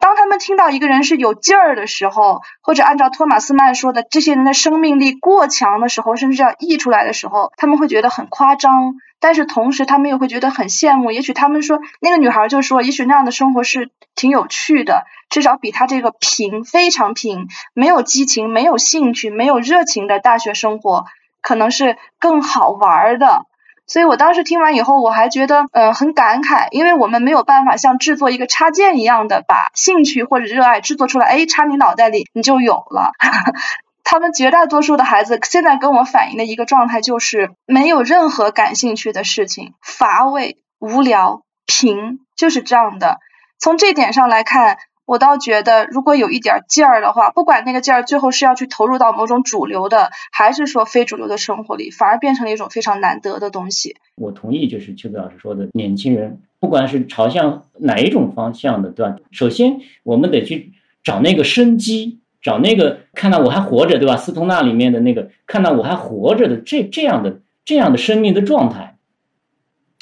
[0.00, 8.94] 当他们听到一个人是有劲儿的时候，或者按照托马斯曼说的，这些人的生命力过强的时候，甚至要溢出来的时候，他们会觉得很夸张。
[9.22, 11.12] 但是同时，他们又会觉得很羡慕。
[11.12, 21.04] 也许他们说，那个女孩就说，也许那样的生活是挺有趣的，至少比他这个平非常平，没有激情、没有兴趣、没有热情的大学生活，
[21.42, 23.44] 可能是更好玩的。
[23.90, 33.10] 所以我当时听完以后，我还觉得，呃，很感慨，因为我们没有办法像制作一个插件一样的把兴趣或者热爱制作出来，哎，插你脑袋里你就有了。
[34.04, 43.18] 他们绝大多数的孩子现在跟我反映的一个状态就是没有任何感兴趣的事情，乏味、无聊、平，就是这样的。
[43.58, 44.78] 从这点上来看，
[45.10, 53.96] 我倒觉得如果有一点劲儿的话，不管那个劲儿最后是要去投入到某种主流的，还是说非主流的生活里，反而变成了一种非常难得的东西。
[54.14, 59.16] 我同意，就是邱子老师说的，年轻人不管是朝向哪一种方向的，对吧？
[59.32, 62.20] 首先我们得去找那个生机。
[62.40, 64.16] 找那个看到我还活着，对吧？
[64.16, 68.96] 斯通纳里面的那个看到我还活着的这这样的这样的生命的状态，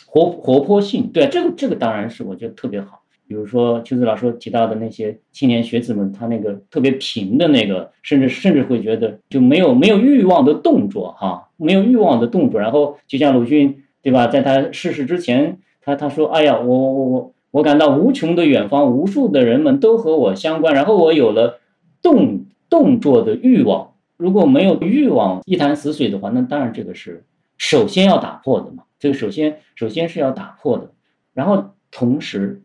[0.07, 3.03] 活活泼性，对这个这个当然是我觉得特别好。
[3.29, 12.59] 比如说邱子老师提到的那些青年学子们，他那个特别平的那个，甚至甚至会觉得就没有没有欲望的动作哈，没有欲望的动作。
[12.59, 21.61] 然后就像鲁迅对吧，在他逝世之前，他他说：“哎呀，我我我我感到无穷的远方，无数的人们都和我相关，然后我有了。”
[22.01, 27.25] 动动作的欲望，如果没有欲望一潭死水的话，那当然这个是
[27.59, 28.85] 首先要打破的嘛。
[29.01, 30.93] 这个首先首先是要打破的，
[31.35, 32.63] 然后同时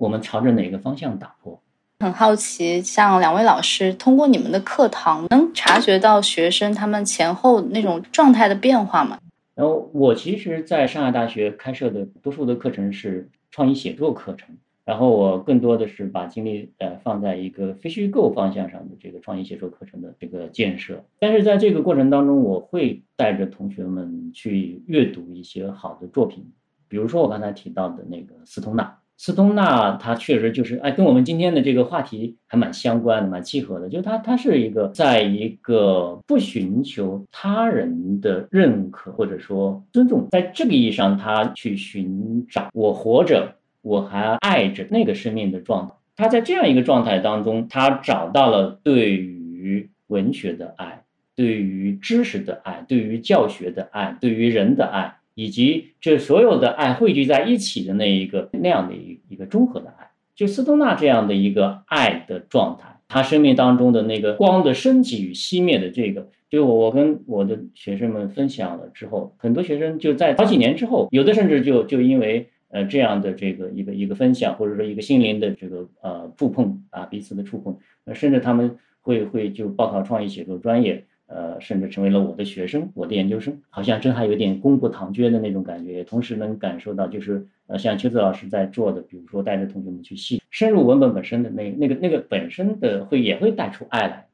[0.00, 1.60] 我们朝着哪个方向打破？
[1.98, 9.18] 很好奇，像两位老师通过你们的课堂，能察觉到学生他们前后那种状态的变化吗？
[9.54, 14.56] 然后我其实在上海大学开设的多数的课程是创意写作课程。
[14.86, 26.50] 然后我更多的是把精力呃放在一个非虚构方向上的这个创意写作课程的这个建设，但是在这个过程当中，我会带着同学们去阅读一些好的作品，
[26.88, 33.86] 比如说我刚才提到的那个斯通纳，斯通纳他确实就是哎，跟我们今天的这个话题还蛮相关的，蛮契合的。
[33.86, 45.92] 就他他是一个在一个不寻求他人的认可或者说尊重，在这个意义上，他去寻找我活着，我还爱着那个生命的状态。
[46.16, 51.02] 他在这样一个状态当中，他找到了对于文学的爱，
[51.36, 55.18] 对于知识的爱，对于教学的爱，对于人的爱。
[55.34, 77.78] 以及这所有的爱汇聚在一起的那一个那样的一一个综合的爱，就斯通纳这样的一个爱的状态，他生命当中的那个光的升起与熄灭的这个，就我我跟我的学生们分享了之后，很多学生就在好几年之后，有的甚至就就因为呃这样的这个一个一个分享，或者说一个心灵的这个呃触碰啊彼此的触碰，
[78.14, 81.04] 甚至他们会会就报考创意写作专业。
[81.32, 86.02] 呃，甚至成为了我的学生，我的研究生，好像真还有点功不唐捐的那种感觉。
[86.02, 94.26] 同时能感受到，就是呃，像秋子老师在做的，比如说带着同学们去细深入文本本身的那那个那个本身的，会也会带出爱来。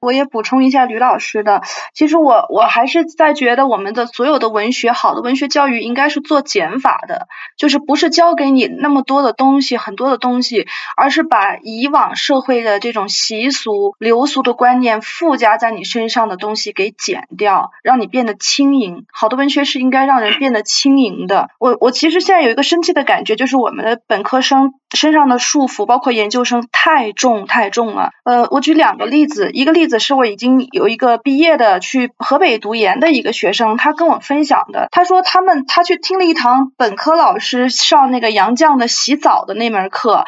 [0.00, 1.62] 我也补充一下吕老师的，
[1.94, 10.66] 其实我我还是在觉得我们的所有的文学，好的文学教育应该是做减法的，就是不是教给你那么多的东西，很多的东西，
[10.98, 19.06] 而是把以往社会的这种习俗、流俗的观念附加在你身上的东西给减掉，让你变得轻盈。
[19.10, 21.48] 好的文学是应该让人变得轻盈的。
[21.58, 28.10] 我我其实现在有一个深切的感觉，就是我们的本科生身上的束缚，包括研究生太重太重了。
[28.24, 29.85] 呃，我举两个例子，一个例。
[29.86, 34.88] 子是我已经有一个毕业的去河北读研的一个学生，他跟我分享的。
[34.90, 40.24] 他说他们他去听了一堂本科老师上那个杨绛的洗澡的那门课。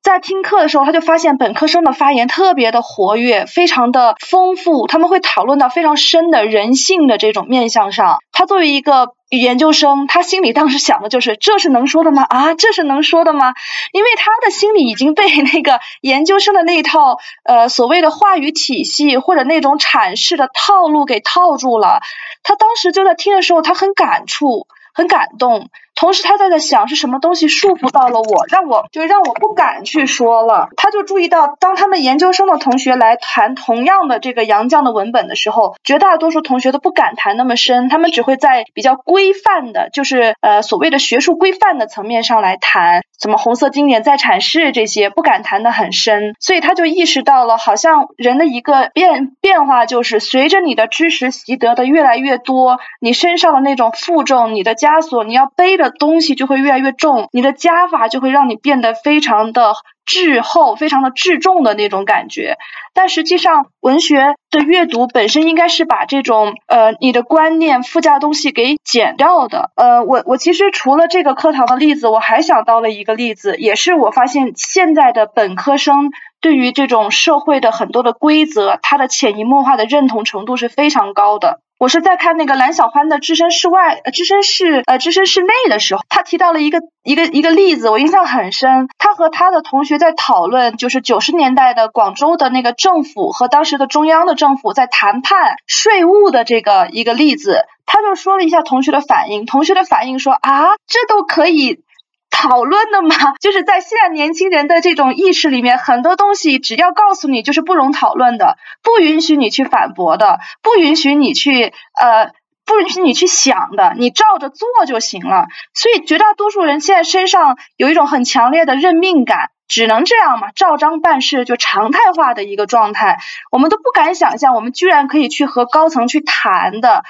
[0.00, 8.18] 在听课的时候，他就发现本科生的发言特别的活跃，非常的丰富，他们会讨论到非常深的人性的这种面向上。
[8.32, 12.22] 他作为一个研究生，他心里当时想的就是：这是能说的吗？
[12.22, 13.54] 啊，这是能说的吗？
[13.92, 22.00] 因为他的心里已经被那个研究生的那套呃所谓的话语体系或者那种阐释的套路给套住了。
[22.42, 24.66] 他当时就在听的时候，他很感触。
[24.94, 30.68] 很感动，同时他在在想是什么东西束缚到了我，让我就让我不敢去说了。
[30.76, 46.34] 他就注意到，当他们研究生的同学来谈同样的这个杨绛的文本的时候，绝大多数同学都不敢谈那么深，他们只会在比较规范的，就是呃所谓的学术规范的层面上来谈，什么红色经典再阐释这些，不敢谈的很深。
[46.38, 54.78] 所以他就意识到了，好像人的一个变变化，就是随着你的知识习得的越来越多，你身上的那种负重，你的。
[54.78, 59.74] 枷锁，你要背的东西就会越来越重，你的加法就会让你变得非常的
[60.08, 62.56] 滞后，非常的滞重的那种感觉。
[62.94, 69.70] 但实际上，文学的阅读本身应该是把这种呃你的观念附加东西给减掉的。
[69.76, 81.60] 呃，我我其实除了这个课堂的例子，我还想到了一个例子，也是我发现现在的本科生对于这种社会的很多的规则，他的潜移默化的认同程度是非常高的。
[81.78, 88.88] 我是在看那个蓝小欢的《置身事外》呃，《置身事》呃，《置身事内》的时候，他提到了一个一个一个例子，我印象很深。
[88.98, 97.66] 他和他的同学在讨论，就是九十年代的广州的那个政府和当时的中央的政府在谈判税务的这个一个例子。
[97.84, 101.82] 他就说了一下同学的反应，同学的反应说啊，这都可以。
[102.30, 112.32] 讨论的嘛， 就是在现在年轻人的这种意识里面，很多东西只要告诉你就是不容讨论的，不允许你去反驳的，不允许你去呃，
[112.68, 115.46] 不允许你去想的，你照着做就行了。
[115.72, 123.18] 所以绝大多数人现在身上有一种很强烈的认命感，只能这样嘛，照章办事就常态化的一个状态，
[123.50, 127.04] 我们都不敢想象，我们居然可以去和高层去谈的。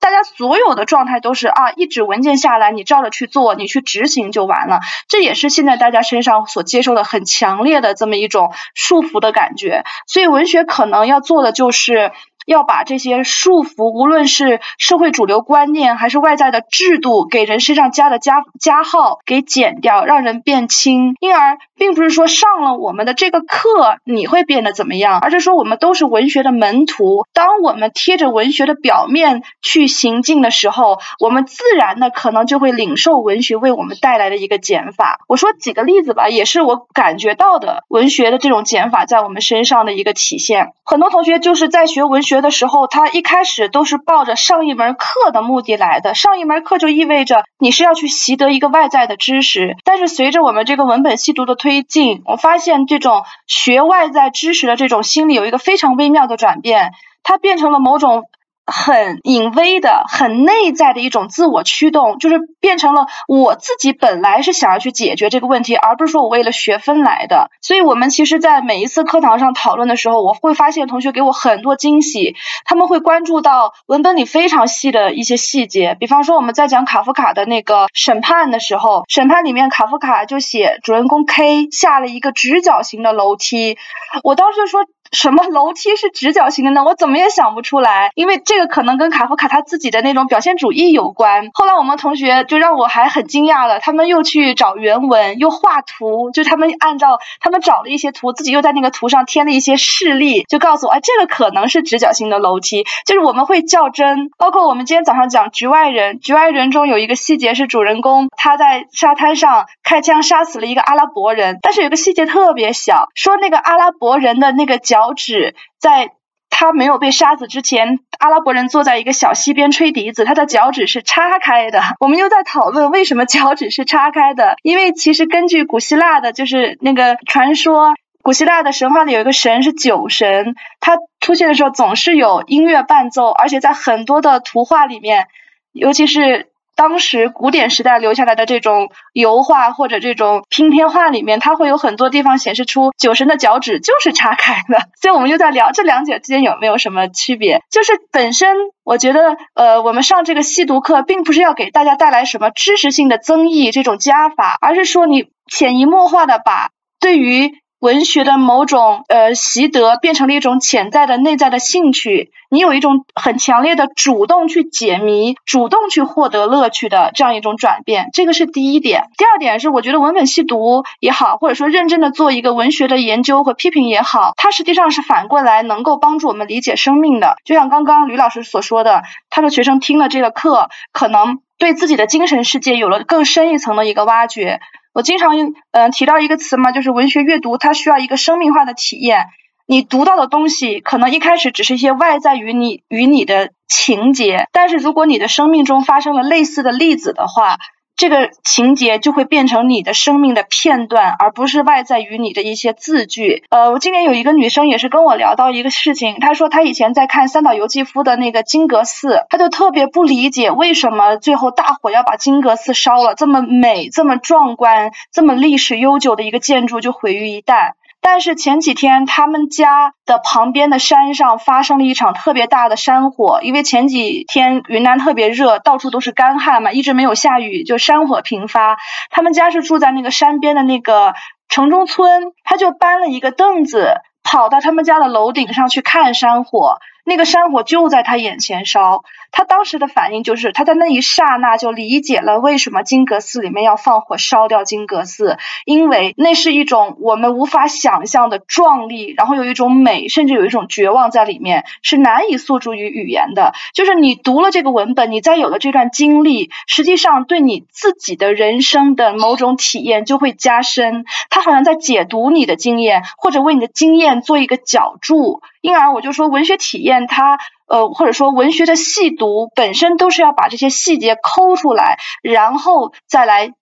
[0.00, 4.80] 大家所有的状态都是啊，一纸文件下来，你照着去做，你去执行就完了。
[5.06, 9.84] 这也是现在大家身上所接受的很强烈的这么一种束缚的感觉。
[10.08, 12.10] 所以文学可能要做的就是。
[12.46, 21.14] 要把这些束缚，无论是社会主流观念，还是外在的制度，给人身上加的加加号给减掉，让人变轻。
[21.20, 27.26] 因而，并不是说上了我们的这个课你会变得怎么样，而是说我们都是文学的门徒。
[27.32, 35.20] 当我们贴着文学的表面去行进的时候，我们自然的可能就会领受文学为我们带来的一个减法。
[35.28, 40.72] 我说几个例子吧，也是我感觉到的文学的这种减法在我们身上的一个体现。
[40.84, 42.31] 很多同学就是在学文学。
[42.32, 46.14] 学的时候，他一开始都是抱着上一门课的目的来的。
[46.14, 49.76] 上一门课就意味着你是要去习得一个外在的知识。
[49.84, 58.24] 但是随着我们这个文本细读的推进，我发现这种学外在知识的这种心理有一个非常微妙的转变，它变成了某种
[58.64, 67.50] 很隐微的、很内在的一种自我驱动，就是变成了我自己本来是想要去解决这个问题，而不是说我为了学分来的。
[67.60, 75.96] 所以，我们其实，在每一次课堂上讨论的时候，我会发现同学给我很多惊喜，他们会关注到文本里非常细的一些细节。
[75.98, 83.76] 比方说，我们在讲卡夫卡的那个审判的时候，审判里面卡夫卡就写主人公 K 下了一个直角形的楼梯，
[84.22, 84.86] 我当时就说。
[85.12, 86.84] 什么楼梯是直角形的呢？
[86.84, 91.50] 我怎么也想不出来，因为这个可能跟卡夫卡他自己的那种表现主义有关。
[91.52, 102.86] 后来我们同学就让我还很惊讶了，他们又去找原文，又画图，就他们按照他们找了一些图，自己又在那个图上添了一些示例，就告诉我，哎，这个可能是直角形的楼梯。
[103.04, 115.01] 就是我们会较真，包括我们今天早上讲《局外人》，《局外人》中有一个细节是主人公他在沙滩上开枪杀死了一个阿拉伯人，但是有个细节特别小，说那个阿拉伯人的那个脚。
[115.02, 116.12] 脚趾在
[116.48, 121.80] 他没有被杀死之前，阿拉伯人坐在一个小溪边吹笛子，他的脚趾是叉开的。
[121.98, 135.26] 我们又在讨论为什么脚趾是叉开的，因为其实根据古希腊的，就是那个传说，古希腊的神话里有一个神是酒神，他出现的时候总是有音乐伴奏，而且在很多的图画里面，
[135.72, 136.51] 尤其是。
[136.82, 144.80] 当时古典时代留下来的这种油画或者这种拼贴画里面，它会有很多地方显示出酒神的脚趾就是叉开的。
[145.00, 147.60] 所以我们就在聊这两者之间有没有什么区别。
[147.70, 157.61] 就是本身我觉得，呃，我们上这个细读课，并不是要给大家带来什么知识性的增益这种加法，而是说你潜移默化的把对于。
[157.82, 169.06] 文学的某种呃习得变成了一种潜在的内在的兴趣，你有一种很强烈的主动去解谜、主动去获得乐趣的这样一种转变，这个是第一点。
[169.18, 177.34] 第二点是，我觉得文本细读也好，或者说认真的做一个文学的研究和批评也好，它实际上是反过来能够帮助我们理解生命的。
[177.44, 184.60] 就像刚刚吕老师所说的，他的学生听了这个课，可能对自己的精神世界有了更深一层的一个挖掘。
[184.92, 185.30] 我经常
[185.70, 189.26] 嗯提到一个词嘛，就是文学阅读，它需要一个生命化的体验。
[189.66, 197.58] 你读到的东西，可能一开始只是一些外在于你与你的情节，但是如果你的生命中发生了类似的例子的话。
[197.96, 203.44] 这个情节就会变成你的生命的片段，而不是外在于你的一些字句。
[203.50, 217.72] 呃，我今年有一个女生也是跟我聊到一个事情，她说她以前在看三岛由纪夫的那个金阁寺，她就特别不理解为什么最后大火要把金阁寺烧了，这么美、这么壮观、这么历史悠久的一个建筑就毁于一旦。
[218.04, 228.76] 但是前几天他们家的旁边的山上发生了一场特别大的山火，因为前几天云南特别热，到处都是干旱嘛，一直没有下雨，就山火频发。
[229.10, 231.14] 他们家是住在那个山边的那个
[231.48, 233.94] 城中村，他就搬了一个凳子，
[234.24, 236.78] 跑到他们家的楼顶上去看山火。
[237.04, 253.52] 那个山火就在他眼前烧，他当时的反应就是，他在那一刹那就理解了为什么金阁寺里面要放火烧掉金阁寺，因为那是一种我们无法想象的壮丽，然后有一种美，甚至有一种绝望在里面，是难以诉诸于语言的。
[253.74, 261.04] 就是你读了这个文本，你再有了这段经历，实际上对你自己的人生的某种体验就会加深。
[261.30, 265.42] 他好像在解读你的经验，或者为你的经验做一个脚注。
[265.62, 273.52] 因而我就说，文学体验它，呃，或者说文学的细读本身都是要把这些细节抠出来，然后再来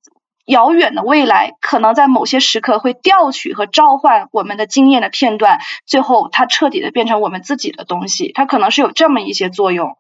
[0.47, 9.97] 遥远的未来，可能在某些时刻会调取和召唤我们的经验的片段，最后它彻底的变成我们自己的东西，它可能是有这么一些作用。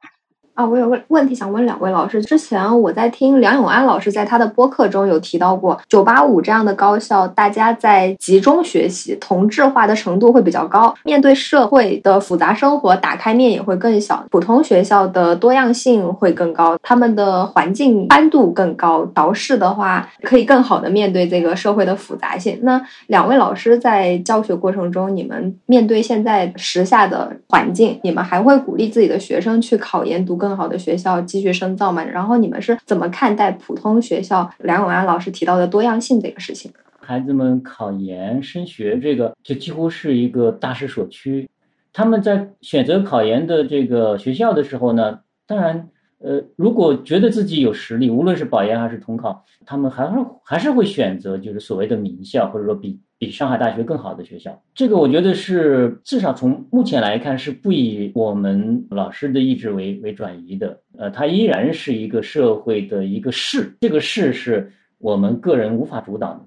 [0.54, 2.20] 啊，我有个问题想问两位老师。
[2.22, 14.22] 之前我在听梁永安老师在他的播客中有提到过，九八五这样的高校，大家在集中学习、同质化的程度会比较高，面对社会的复杂生活，打开面也会更小。
[14.30, 22.58] 普通学校的多样性会更高，他们的环境宽度更高，调试的话可以更好的面对这个社会的复杂性。
[22.62, 30.50] 那两位老师在教学过程中，你们面对现在时下的环境，你们还会鼓励自己的学生去考研读更？
[30.60, 32.04] 好的学校继续深造嘛？
[32.04, 36.70] 然后你们是怎么看待普通学校梁永安老师提到的多样性这个事情？
[36.98, 41.48] 孩子们考研升学这个就几乎是一个大势所趋。
[41.92, 45.88] 他们在选择考研的这个学校的时候呢，当然，
[46.18, 50.10] 呃，如果觉得自己有实力，无论是保研还是统考，他们还是
[50.44, 53.00] 还是会选择就是所谓的名校，或者说比。
[53.20, 60.80] 比上海大学更好的学校，这个我觉得是至少从目前来看是不以我们老师的意志为为转移的。
[60.96, 66.40] 呃，它依然是一个社会的一个势，这个势是我们个人无法主导的，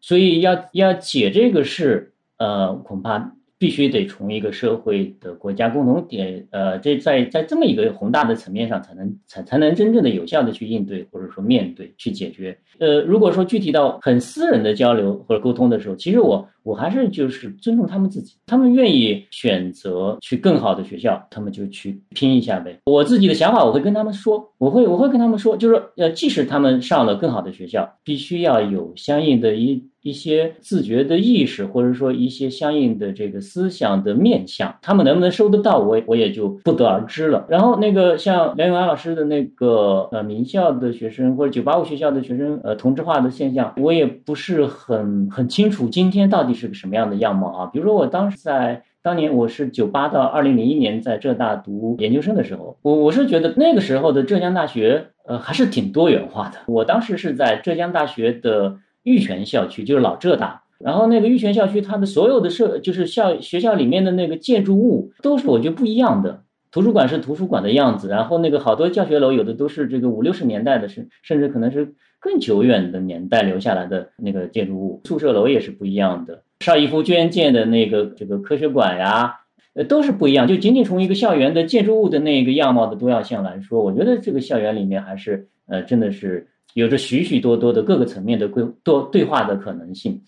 [0.00, 12.58] 所以要要解这个势，呃，恐怕必须得从一个社会的国家共同点，呃，这在在这么一个宏大的层面上，才能才才能真正的有效的去应对或者说面对去解决。
[12.78, 22.76] 呃，如果说具体到很私人的交流或者沟通的时候，其实我我还是就是尊重他们自己，他们愿意选择去更好的学校，他们就去拼一下呗。
[22.84, 29.84] 我自己的想法我会跟他们说，我会我会跟他们说，就是呃，即使他们上了更好的学校，必须要有相应的一。
[30.02, 37.44] 一些自觉的意识，或者说一些相应的这个思想的面向，他们能不能收得到，我我也就不得而知了。
[37.48, 47.66] 然后那个像梁永安老师的那个呃名校的学生或者九八五学校的学生，呃同质化的现象，我也不是很很清楚今天到底是个什么样的样貌啊。
[47.72, 56.58] 比如说我当时在当年我是九八到二零零一年在浙大读研究生的时候，我我是觉得那个时候的浙江大学呃还是挺多元化的。
[56.66, 58.78] 我当时是在浙江大学的。
[59.06, 66.42] 玉泉校区就是老浙大，然后那个玉泉校区，它的所有的设就是校学校里面的那个建筑物都是我觉得不一样的。
[66.72, 75.00] 图书馆是图书馆的样子，然后那个好多教学楼有的都是这个五六十年代的，甚甚至可能是更久远的年代留下来的那个建筑物。
[75.04, 79.40] 宿舍楼也是不一样的，邵逸夫捐建的那个这个科学馆呀，
[79.74, 80.48] 呃都是不一样。
[80.48, 86.48] 就仅仅从一个校园的建筑物的那个样貌的多样性来说，我觉得这个校园里面还是呃真的是。
[86.74, 90.24] 有着许许多多的各个层面的规多对话的可能性。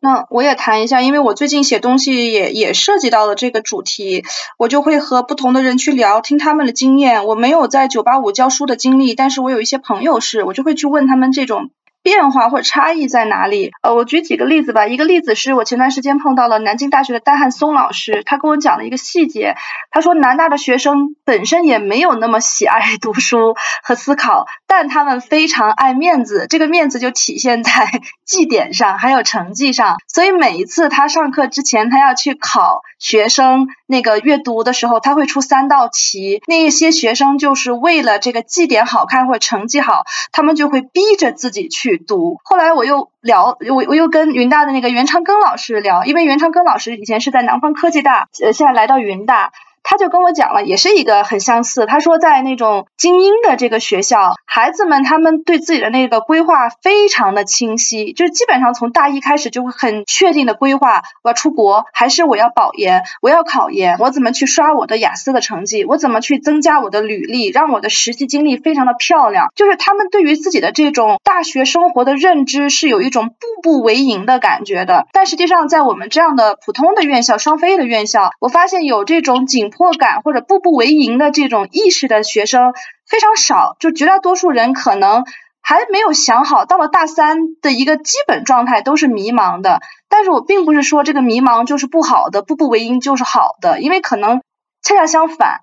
[0.00, 4.24] 那我也谈一下，因为我最近写东西也也涉及到了这个主题，
[4.58, 7.24] 我就会和不同的人去聊，听他们的经验。
[7.24, 11.70] 我没有在九八五教书的经历，但是我有一些朋友是，我就会去问他们这种。
[12.06, 13.72] 变化或差异在哪里？
[13.82, 14.86] 呃，我举几个例子吧。
[14.86, 19.56] 一个例子是我前段时间碰到了南京大学的戴汉松老师，他跟我讲了一个细节。
[19.90, 26.46] 他说南大的学生本身也没有那么喜爱读书和思考，但他们非常爱面子。
[26.48, 27.72] 这个面子就体现在
[28.24, 29.96] 绩点上，还有成绩上。
[30.06, 36.40] 所以每一次他上课之前，他要去考学生那个阅读的时候，他会出三道题。
[36.46, 41.95] 那一些学生就是为了这个绩点好看或者成绩好，他们就会逼着自己去。
[41.98, 49.52] 读，后来我又聊，我我又跟云大的那个袁长庚老师聊，因为袁长庚老师以前是在南方科技大，呃，现在来到云大。
[49.88, 51.86] 他就跟我讲了，也是一个很相似。
[51.86, 69.52] 他说，在那种精英的这个学校，孩子们他们对自己的那个规划非常的清晰，就是基本上从大一开始就会很确定的规划：我要出国，还是我要保研，我要考研，我怎么去刷我的雅思的成绩，我怎么去增加我的履历，让我的实习经历非常的漂亮。
[69.54, 75.06] 就是他们对于自己的这种大学生活的认知是有一种步步为营的感觉的。
[75.12, 79.70] 但实际上，在我们这样的普通的院校、双非的院校，我发现有这种紧。
[79.76, 82.72] 迫感或者步步为营的这种意识的学生
[83.06, 85.24] 非常少，就绝大多数人可能
[85.60, 89.80] 还没有想好，到了大三的一个基本状态都是迷茫的。
[90.08, 94.40] 但是我并不是说这个迷茫就是不好的，步步为营就是好的，因为可能
[94.82, 95.60] 恰恰相反。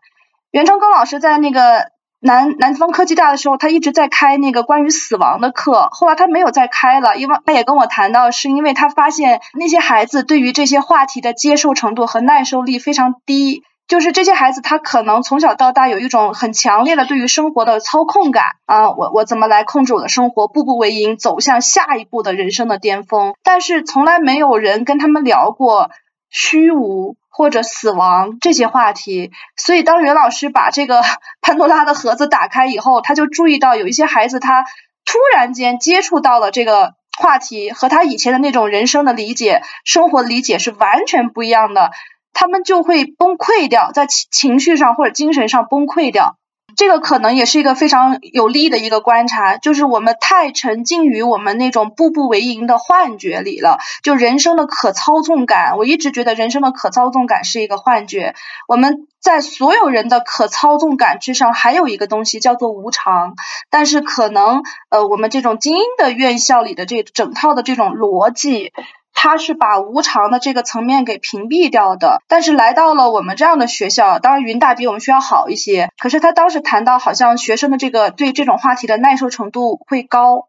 [0.51, 1.87] 袁成庚老师在那个
[2.19, 13.63] 南南方科技大的时候，他一直在开那个关于死亡的课，后来他没有再开了，因为他也跟我谈到，是因为他发现那些孩子对于这些话题的接受程度和耐受力非常低。
[13.87, 23.33] 就是这些孩子，他可能从小到大有一种很强烈的对于生活的操控感啊，我我怎么来控制我的生活，步步为营，走向下一步的人生的巅峰。
[23.43, 25.91] 但是从来没有人跟他们聊过
[26.29, 29.31] 虚无或者死亡这些话题。
[29.57, 31.01] 所以当袁老师把这个
[31.41, 34.63] 潘多拉的盒子打开以后，他就注意到有一些孩子他
[35.05, 41.91] 突然间接触到了这个话题，和他以前的那种人生的理解、生活理解是完全不一样的。
[42.33, 46.35] 他们就会崩溃掉，在情情绪上或者精神上崩溃掉，
[46.75, 58.35] 这个可能也是一个非常有利的一个观察，就是我们太沉浸于我们那种步步为营的幻觉里了，就人生的可操纵感，我一直觉得人生的可操纵感是一个幻觉，
[58.67, 63.35] 我们在所有人的可操纵感之上还有一个东西叫做无常，
[63.69, 68.73] 但是可能呃我们这种精英的院校里的这整套的这种逻辑。
[69.13, 80.47] 他是把无常的这个层面给屏蔽掉的，但是来到了我们这样的学校，当然云大比我们学校好一些，可是他当时谈到好像学生的这个对这种话题的耐受程度会高。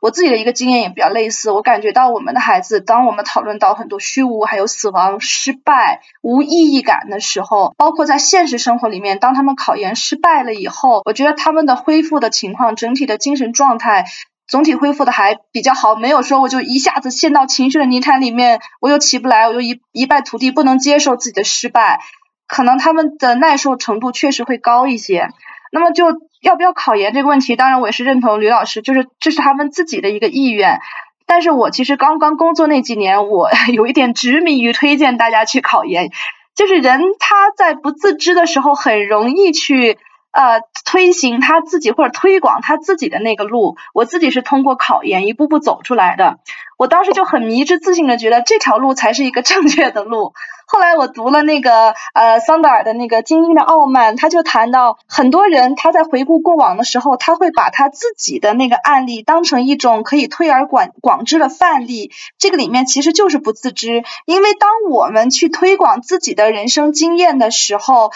[0.00, 14.06] 我自己的一个经验也比较类似，我感觉到我们的孩子，当我们讨论到很多虚无、还有死亡、失败、无意义感的时候，包括在现实生活里面，当他们考研失败了以后，我觉得他们的恢复的情况，整体的精神状态。
[14.48, 22.00] 总体恢复的还比较好，没有说我就一下子陷到情绪的泥潭里面，我又起不来，我就一一败涂地，不能接受自己的失败，
[22.46, 25.30] 可能他们的耐受程度确实会高一些。
[25.72, 26.06] 那么就
[26.40, 30.78] 要不要考研这个问题，当然我也是认同吕老师，就是这是他们自己的一个意愿。
[31.26, 36.10] 但是我其实刚刚工作那几年，我 有一点执迷于推荐大家去考研，
[36.54, 39.98] 就是人他在不自知的时候，很容易去。
[40.36, 46.38] 呃，推行他自己或者推广他自己的那个路，我自己是通过考研一步步走出来的。
[46.76, 50.34] 我当时就很迷之自信的觉得这条路才是一个正确的路。
[50.66, 62.10] 后来我读了那个呃桑德尔的那个《精英的傲慢》，他就谈到很多人他在回顾过往的时候，他会把他自己的那个案例当成一种可以推而广广之的范例。
[62.36, 68.10] 这个里面其实就是不自知，因为当我们去推广自己的人生经验的时候。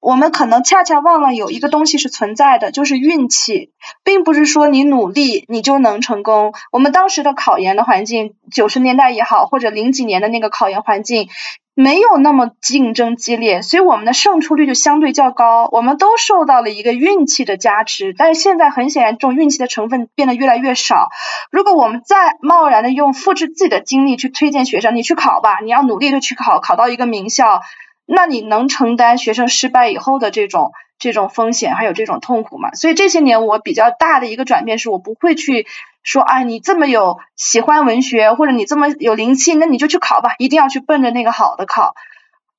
[0.00, 3.72] 我们可能恰恰忘了有一个东西是存在的，就是运气，
[4.04, 6.52] 并不是说你努力你就能成功。
[6.70, 11.28] 我们当时的考研的环境，九十年代也好，或者零几年的那个考研环境，
[11.74, 15.68] 没有那么竞争激烈，所以我们的胜出率就相对较高。
[15.72, 21.08] 我们都受到了一个运气的加持，但是现在很显然，这种运气的成分变得越来越少。
[21.50, 27.60] 如果我们再贸然的用复制自己的经历去推荐学生，你去考吧，你要努力的去考，考到一个名校。
[28.06, 32.70] 那你能承担学生失败以后的这种这种风险，还有这种痛苦吗？
[32.74, 35.66] 所以这些年我比较大的一个转变是，我不会去
[36.02, 41.94] 说啊，你这么有喜欢文学，或者你这么有灵气，那你就去考吧，一定要去奔着那个好的考。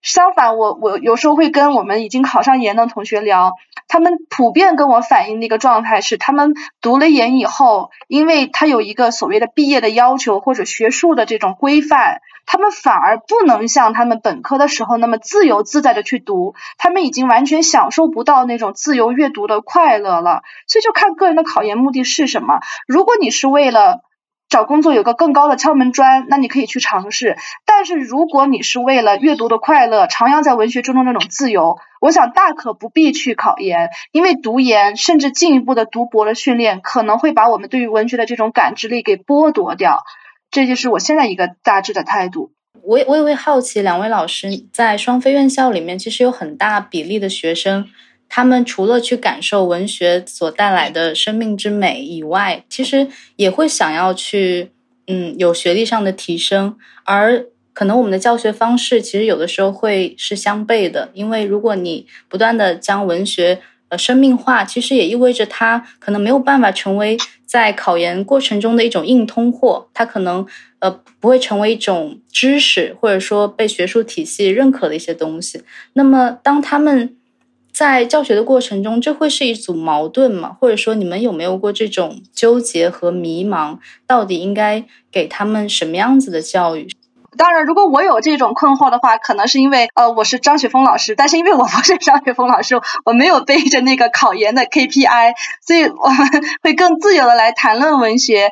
[0.01, 3.53] 相反，我我有时候会跟我们已经考上研的同学聊，
[3.87, 12.21] 他们普遍跟我反映的一个状态是，他们读了研以后，因为他有一个所谓的毕业的要求或者学术的这种规范。
[12.49, 20.43] 他们反而不能像他们本科的时候那么自由自在的去读，他们已经完全享受不到那种自由阅读的快乐了。
[20.65, 22.61] 所以就看个人的考研目的是什么。
[22.87, 23.99] 如果你是为了
[24.49, 27.35] 找工作有个更高的敲门砖，那你可以去尝试。
[27.65, 40.03] 但是如果你是为了阅读的快乐，徜徉在文学中的那种自由，我想大可不必去考研，因为读研甚至进一步的读博的训练，可能会把我们对于文学的这种感知力给剥夺掉。
[40.49, 42.51] 这就是我现在一个大致的态度。
[42.83, 47.85] 我我也会好奇，两位老师在双非院校里面，其实有很大比例的学生，
[48.29, 54.71] 他们除了去感受文学所带来的生命之美以外，其实也会想要去，
[55.07, 56.75] 嗯，有学历上的提升。
[57.03, 63.59] 而可能我们的教学方式，其实有的时候会是相悖的，因为如果你不断的将文学
[63.89, 67.17] 呃生命化，其实也意味着它可能没有办法成为。
[67.47, 70.45] 在考研过程中的一种硬通货，它可能
[70.79, 75.61] 呃不会成为一种知识，或者说被学术体系认可的一些东西。
[75.93, 77.15] 那么，当他们
[77.77, 80.57] 在教学的过程中，这会是一组矛盾吗？
[80.59, 83.77] 或者说，你们有没有过这种纠结和迷茫？
[84.07, 86.87] 到底应该给他们什么样子的教育？
[87.37, 96.27] 当然，如果我有这种困惑的话，可能是因为呃我是张雪峰老师，但是因为我不是张雪峰老师，我没有背着那个考研的 KPI，所以我们
[96.63, 98.51] 会更自由的来谈论文学。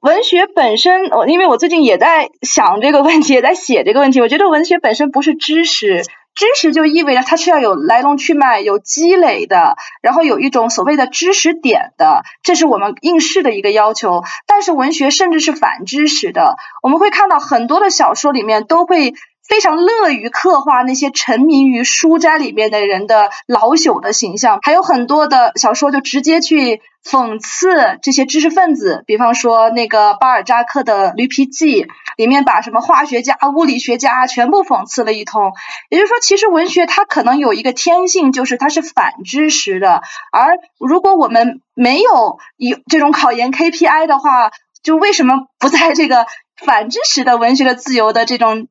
[0.00, 6.02] 文学本身，我因为我最近也在想这个问题，也在写这个问题，我觉得文学本身不是知识。
[6.34, 14.22] 知识就意味着它是要有来龙去脉、有积累的，然后有一种所谓的知识点的，这是我们应试的一个要求。
[14.46, 19.14] 但是文学甚至是反知识的，我们会看到很多的小说里面都会。
[19.48, 31.84] 非常乐于刻画那些沉迷于书斋里面的人的老朽的形象，还有很多的小说就直接去讽刺这些知识分子，比方说那个巴尔扎克的《驴皮记》
[32.16, 35.52] 里面把什么化学家、物理学家全部讽刺了一通。
[35.90, 40.02] 也就是说，其实文学它可能有一个天性，就是它是反知识的。
[40.32, 44.50] 而如果我们没有有这种考研 KPI 的话，
[44.82, 46.26] 就为什么不在这个
[46.56, 48.68] 反知识的文学的自由的这种？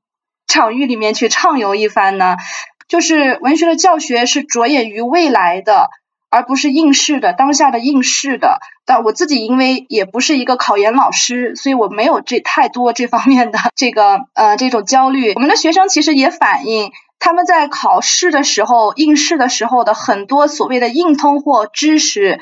[0.53, 2.37] 场域里面去畅游一番呢，
[2.87, 5.89] 就是文学的教学是着眼于未来的，
[6.29, 8.59] 而不是应试的当下的应试的。
[8.85, 15.33] 但我自己因为也不是一个考研老师，所以我没有这太多这方面的 这个呃这种焦虑。
[15.33, 22.39] 我们的学生其实也反映，他们在考试的时候、应试的时候的很多所谓的硬通货知识，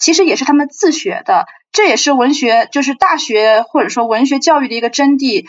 [0.00, 1.46] 其实也是他们自学的。
[1.70, 5.44] 这也是文学就是大学或者说文学教育的一个真谛。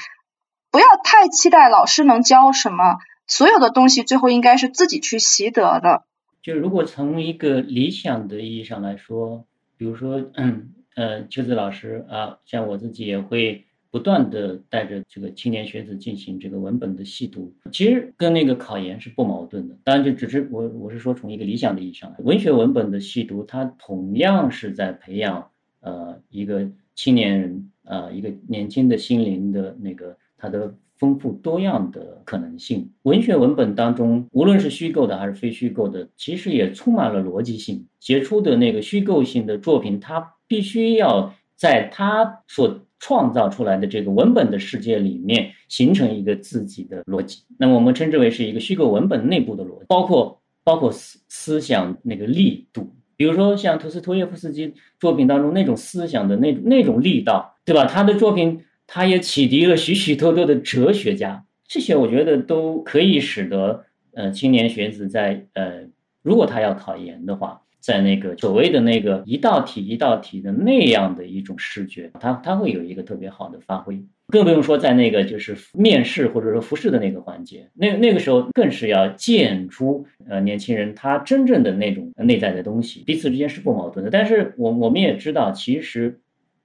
[0.76, 2.98] 不要太期待老师能教什么，
[3.28, 6.04] 所有的东西最后应该是自己去习得的。
[6.42, 9.46] 就如果从一个理想的意义上来说，
[9.78, 19.78] 比如说， 嗯，呃，秋子老师啊，像我自己也会不断的带着这个青年学子进行这个文本的细读，其实跟那个考研是不矛盾的。
[19.86, 30.18] 当然，就只是我我是说从一个理想的意义上，文学文本的细读，它同样是在培养呃一个青年人呃一个年轻的心灵的那个。
[30.46, 37.86] 它的丰富多样的可能性，文学文本当中，无论是虚构的还是非虚构的，其实也充满了逻辑性。
[38.00, 47.44] 杰出的那个虚构性的作品，它必须要在它所创造出来的这个文本的世界里面形成一个自己的逻辑。
[47.58, 57.86] 那么我们称之为是一个虚构文本内部的逻辑，包括包括思思想那个力度，比如说像托斯托耶夫斯基作品当中那种思想的那那种力道，对吧？
[57.86, 65.84] 他的作品他也启迪了许许多多的哲学家，这些我觉得都可以使得呃青年学子在呃
[66.22, 67.62] 如果他要考研的话。
[67.86, 84.10] 在那个所谓的那个一道题一道题的那样的一种视觉，他他会有一个特别好的发挥，更不用说在那个就是面试或者说复试的那个环节，那那个时候更是要见出呃年轻人他真正的那种内在的东西，彼此之间是不矛盾的。
[84.10, 86.20] 但是我我们也知道，其实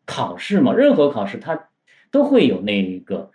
[0.06, 1.68] 考试嘛，任何考试它
[2.10, 3.30] 都会有那个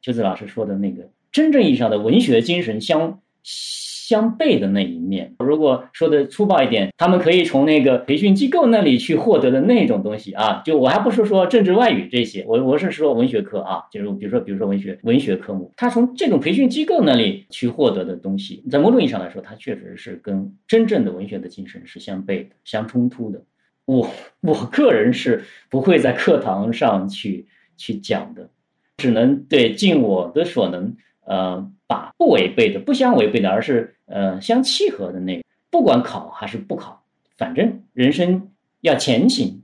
[0.00, 3.20] 秋子老师说的那个真正意义上的文学精神相。
[3.44, 23.42] 相悖的那一面，如果说的粗暴一点，他们可以从那个培训机构那里去获得的那种东西啊，就我还不是说政治外语这些，我我是说文学课啊，就是比如说比如说文学文学科目，他从这种培训机构那里去获得的东西，在某种意义上来说，它确实是跟真正的文学的精神是相悖的、相冲突的。
[23.86, 24.08] 我
[24.42, 27.46] 我个人是不会在课堂上去
[27.82, 28.48] 去讲的，
[28.96, 33.96] 只能对尽我的所能，呃，把不违背的、不相违背的，而是。
[34.04, 37.02] 呃，相契合的那个，不管考还是不考，
[37.38, 38.50] 反正人生
[38.82, 39.62] 要前行，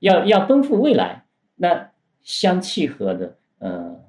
[0.00, 1.92] 要要奔赴未来，那
[2.24, 4.04] 相契合的，呃，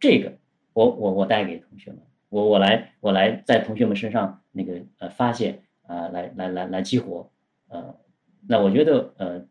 [0.00, 0.32] 这个
[0.72, 7.30] 我我我带给同学们，我我来我来在同学们身上那个呃发现啊，来来来来激活，
[7.68, 7.94] 呃，
[8.48, 9.46] 那我觉得呃，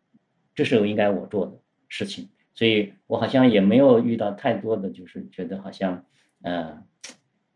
[0.53, 1.53] 这是应该我做的
[1.87, 6.03] 事情，所以我好像也没有遇到太多的就是觉得好像
[6.41, 6.83] 呃。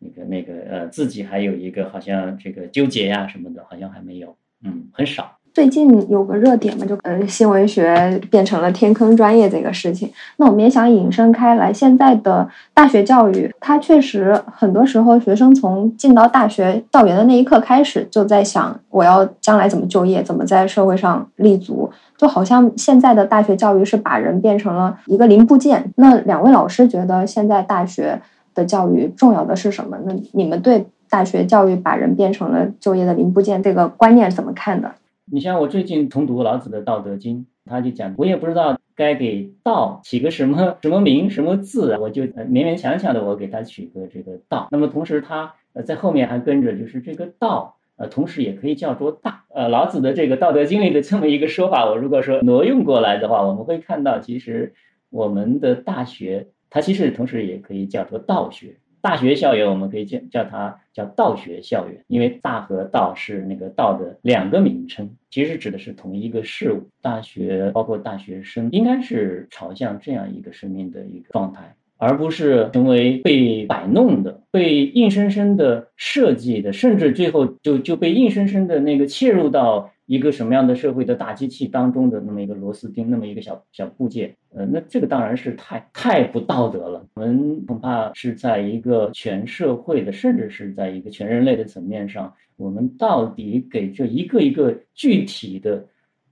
[0.06, 5.40] 那个那个呃，自己还有一个好像这个纠结呀什么的，好像还没有，嗯，很少。
[5.54, 10.12] 最近有个热点嘛，就呃新闻学变成了天坑专业这个事情。
[10.38, 25.92] 那我们也想引申开来，现在的大学教育，它确实很多时候学生从进到大学校园的那一刻开始，就在想我要将来怎么就业，怎么在社会上立足，就好像现在的大学教育是把人变成了一个零部件。
[25.98, 28.22] 那两位老师觉得现在大学？
[28.56, 29.98] 的教育重要的是什么？
[30.06, 34.92] 那你们对大学教育把人变成了就业的零部件这个观念怎么看的？
[35.34, 44.68] 你像我最近重读老子的《道德经》，他就讲，我也不知道该给道起个什么什么名什么字，我就勉勉强强的我给他取个这个道。
[44.70, 54.76] 那么同时他呃在后面还跟着就是这个道呃同时也可以叫做大呃老子的这个《道德经》里的这么一个说法，我如果说挪用过来的话，我们会看到其实
[55.10, 56.50] 我们的大学。
[56.70, 66.88] 它其实同时也可以叫做道学，大学校园我们可以叫叫它叫道学校园，因为大和道是那个道的两个名称，其实指的是同一个事物。
[67.02, 79.92] 大学包括大学生，应该是朝向这样一个生命的一个状态，而不是成为被摆弄的、被硬生生的设计的，甚至最后就就被硬生生的那个切入到。
[80.06, 87.08] 一个什么样的社会的大机器当中的那么一个螺丝钉，那么一个小小部件，呃，那这个当然是太太不道德了。
[87.16, 95.86] 我们恐怕是在一个全社会的，甚至是在一个全人类的层面上，我们到底给这一个一个具体的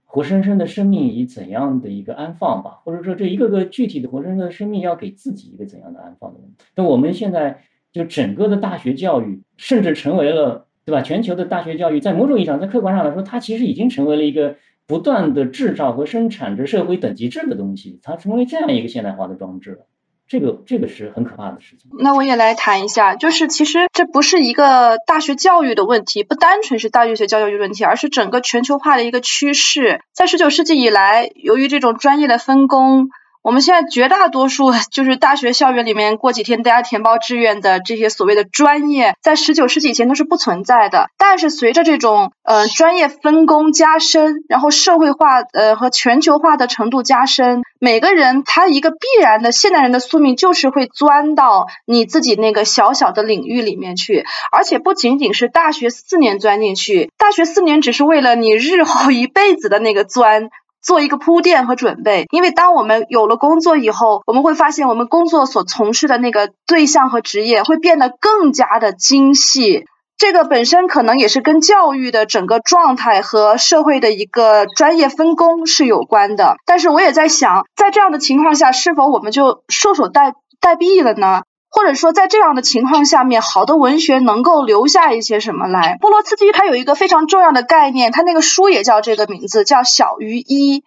[0.04, 2.72] 活生生的生命以怎样的一个安放吧？
[2.84, 6.56] 或者说，这一个个具体的活生生的生命要给自己一个怎样的安放的问题？
[6.76, 10.66] 那我们现在就整个的大学教育，甚至成为了。
[10.84, 11.02] 对吧？
[11.02, 14.56] 全球的大学教育，在某种意义上，在客观上来说，它其实已经成为了一个
[14.86, 19.86] 不断的制造和生产着社会等级制的东西，它成为这样一个现代化的装置了。
[20.28, 21.90] 这个，这个是很可怕的事情。
[21.98, 30.00] 那我也来谈一下，就是其实这不是一个大学教育的问题，不单纯是大学学教育的问题，而是整个全球化的一个趋势。
[30.12, 33.10] 在十九世纪以来，由于这种专业的分工。
[33.42, 41.10] 我们现在绝大多数就是大学校园里面过几天大家填报志愿的这些所谓的专业，在十九世纪以前都是不存在的。
[41.18, 60.50] 但是随着这种呃专业分工加深，然后社会化呃和全球化的程度加深，每个人他一个必然的现代人的宿命就是会钻到你自己那个小小的领域里面去，而且不仅仅是大学四年钻进去，大学四年只是为了你日后一辈子的那个钻。
[60.82, 69.84] 做一个铺垫和准备，因为当我们有了工作以后，我们会发现我们工作所从事的那个对象和职业会变得更加的精细。
[70.18, 76.56] 这个本身可能也是跟教育的整个状态和社会的一个专业分工是有关的。
[76.64, 81.42] 但是我也在想，在这样的情况下，是否我们就束手待待毙了呢？
[81.72, 85.96] 或者说，在这样的情况下面，好的文学能够留下一些什么来？
[86.00, 90.84] 波罗茨基他有一个非常重要的概念，他那个书也叫这个名字，叫小于一。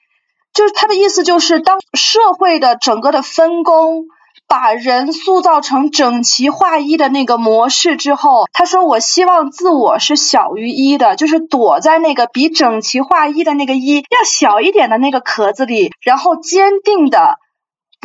[0.54, 4.06] 就是他的意思就是，当社会的整个的分工。
[4.48, 17.40] 把人塑造成整齐划一的那个模式之后，他说：“我希望自我是小于一的，就是躲在那个比整齐划一的那个一要小一点的那个壳子里，然后坚定的、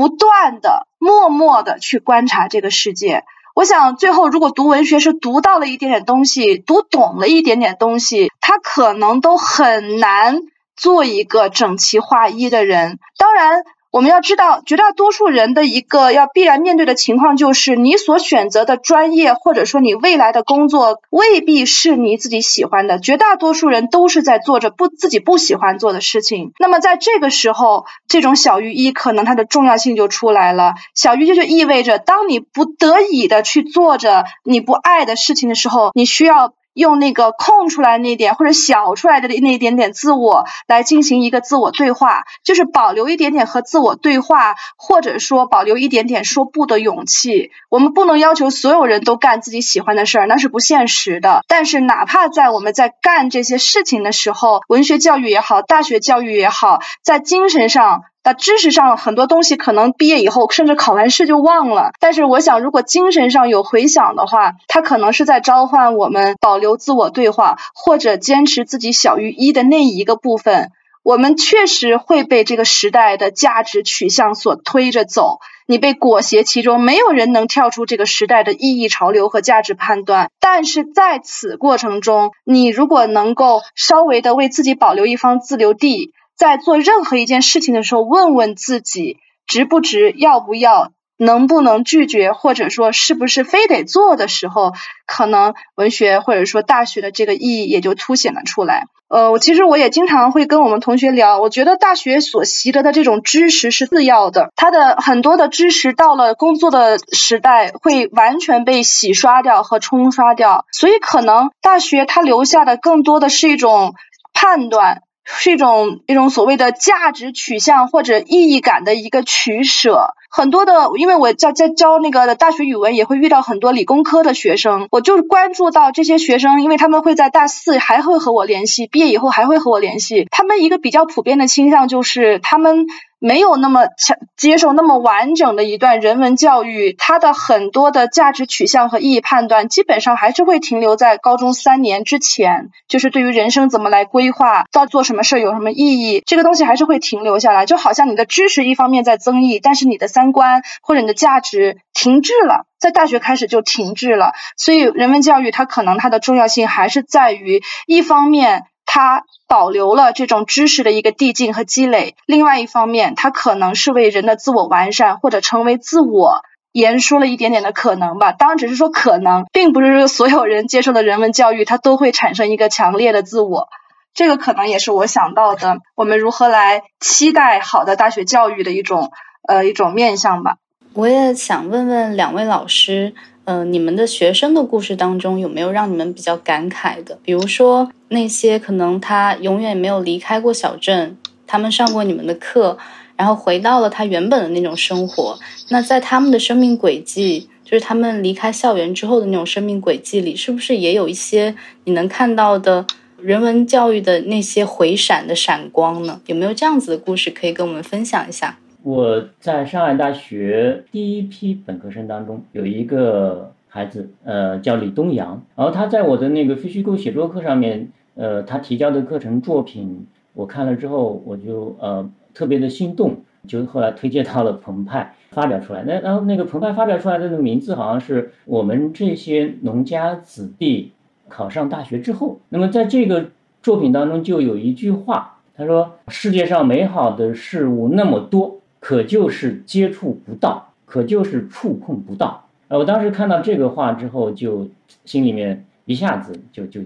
[0.00, 3.24] 不断的、默默的去观察这个世界。”
[3.54, 10.40] 我想，最后如果读文学是读到了一点点东西，读懂了一点点东西，他可能都很难
[10.74, 12.98] 做一个整齐划一的人。
[13.18, 13.62] 当然。
[13.90, 23.00] 我们要知道，绝大多数人的一个要必然面对的情况，就是你所选择的专业，或者说你未来的工作，未必是你自己喜欢的。
[23.00, 26.52] 绝大多数人都是在做着不自己不喜欢做的事情。
[26.60, 30.74] 那么在这个时候，这种小于一可能它的重要性就出来了。
[30.94, 36.52] 小于一就意味着，当你不得已的去做着你不爱的事情的时候，你需要。
[36.80, 47.50] 用那个空出来那点或者小出来的那一点点自我来进行一个自我对话，就是保留一点点和自我对话，或者说保留一点点说不的勇气。
[47.68, 51.44] 我们不能要求所有人都干自己喜欢的事儿，那是不现实的。
[51.46, 58.04] 但是哪怕在我们在干这些事情的时候，文学教育也好，大学教育也好，在精神上。
[58.22, 70.70] 那知识上很多东西可能毕业以后甚至考完试就忘了，但是我想如果精神上有回响的话，它可能是在召唤我们保留自我对话，或者坚持自己小于一的那一个部分。
[71.02, 80.30] 我们确实会被这个时代的价值取向所推着走，你被裹挟其中，没有人能跳出这个时代的意义潮流和价值判断。
[80.40, 86.12] 但是在此过程中，你如果能够稍微的为自己保留一方自留地。
[86.40, 94.72] 在做任何一件事情的时候，问问自己值不值，要不要，能不能拒绝，或者说是不是非得做的时候，
[95.06, 98.86] 可能文学或者说大学的这个意义也就凸显了出来。
[99.10, 113.94] 呃，我其实我也经常会跟我们同学聊，我觉得大学所习得的这种知识是次要的，它的很多的知识到了工作的时代会完全被洗刷掉和冲刷掉，所以可能大学它留下的更多的是一种
[114.32, 115.02] 判断。
[115.38, 120.14] 是一种一种所谓的价值取向或者意义感的一个取舍。
[120.28, 130.28] 很多的，因为我在在教那个大学语文，也会遇到很多理工科的学生，我就关注到这些学生，因为他们会在大四还会和我联系，毕业以后还会和我联系。
[130.30, 132.86] 他们一个比较普遍的倾向就是他们。
[133.20, 142.70] 没有那么强接受那么完整的一段人文教育，它的很多的价值取向和意义判断，基本上还是会停留在高中三年之前。
[142.88, 147.66] 就是对于人生怎么来规划，到做什么事儿有什么意义，这个东西还是会停留下来。
[147.66, 154.32] 就好像你的知识一方面在增益，但是你的三观或者你的价值停滞了，在大学开始就停滞了。
[154.56, 158.64] 所以人文教育它可能它的重要性还是在于一方面。
[158.92, 168.32] 它保留了这种知识的一个递进和积累，另外一方面，它可能是为人的自我完善或者成为自我言说了一点点的可能吧。
[168.32, 173.68] 当然，只是说可能，并不是说所有人接受的人文教育，它都会产生一个强烈的自我。
[174.12, 179.12] 这个可能也是我想到的，我们如何来期待好的大学教育的一种
[179.46, 180.56] 呃一种面向吧。
[180.94, 183.14] 我也想问问两位老师。
[183.44, 187.18] 嗯，你们的学生的故事当中有没有让你们比较感慨的？
[187.22, 191.16] 比如说那些可能他永远没有离开过小镇，
[191.46, 192.78] 他们上过你们的课，
[193.16, 195.38] 然后回到了他原本的那种生活。
[195.70, 202.86] 那在他们的生命轨迹，就是他们离开校园之后的那种生命轨迹里，是不是也有一些你能看到的
[203.18, 206.20] 人文教育的那些回闪的闪光呢？
[206.26, 208.58] 有没有这样子的故事可以跟我们分享一下？
[208.82, 215.42] 我在上海大学第一批本科生当中有一个孩子，呃，叫李东阳。
[215.54, 223.16] 然后他在我的那个非虚构写作课上面，呃，他提交的课程作品，我看了之后，我就呃特别的心动，
[223.46, 225.82] 就后来推荐到了澎湃发表出来。
[225.86, 230.92] 那然后那个澎湃发表出来的那个名字，好像是我们这些农家子弟
[231.28, 232.40] 考上大学之后。
[232.48, 233.26] 那么在这个
[233.62, 242.48] 作品当中，就有一句话，他说：“世界上美好的事物那么多。”可就是接触不到，可就是触碰不到。
[242.66, 244.68] 呃，我当时看到这个话之后，就
[245.04, 246.80] 心里面一下子就就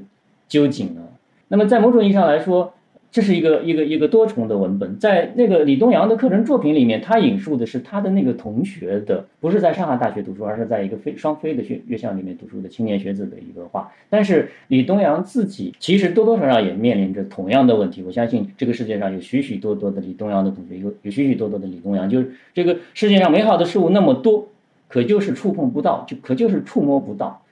[0.49, 1.03] 揪紧了。
[1.49, 2.74] 那么在某种意义上来说，
[3.15, 13.93] 这是一个一个一个多重的文本，在那个李东阳的课程作品里面，他引述的是他的那个同学的，不是在上海大学读书，而是在一个非双非的学院校里面读书的青年学子的一个话。
[14.11, 18.03] 但是李东阳自己其实多多少少也面临着同样的问题。
[18.03, 24.49] 我相信这个世界上有许许多多的李东阳的同学，有有许许多多的李东阳，就是这个世界上美好的事物那么多，
[24.89, 27.43] 可就是触碰不到，就可就是触摸不到。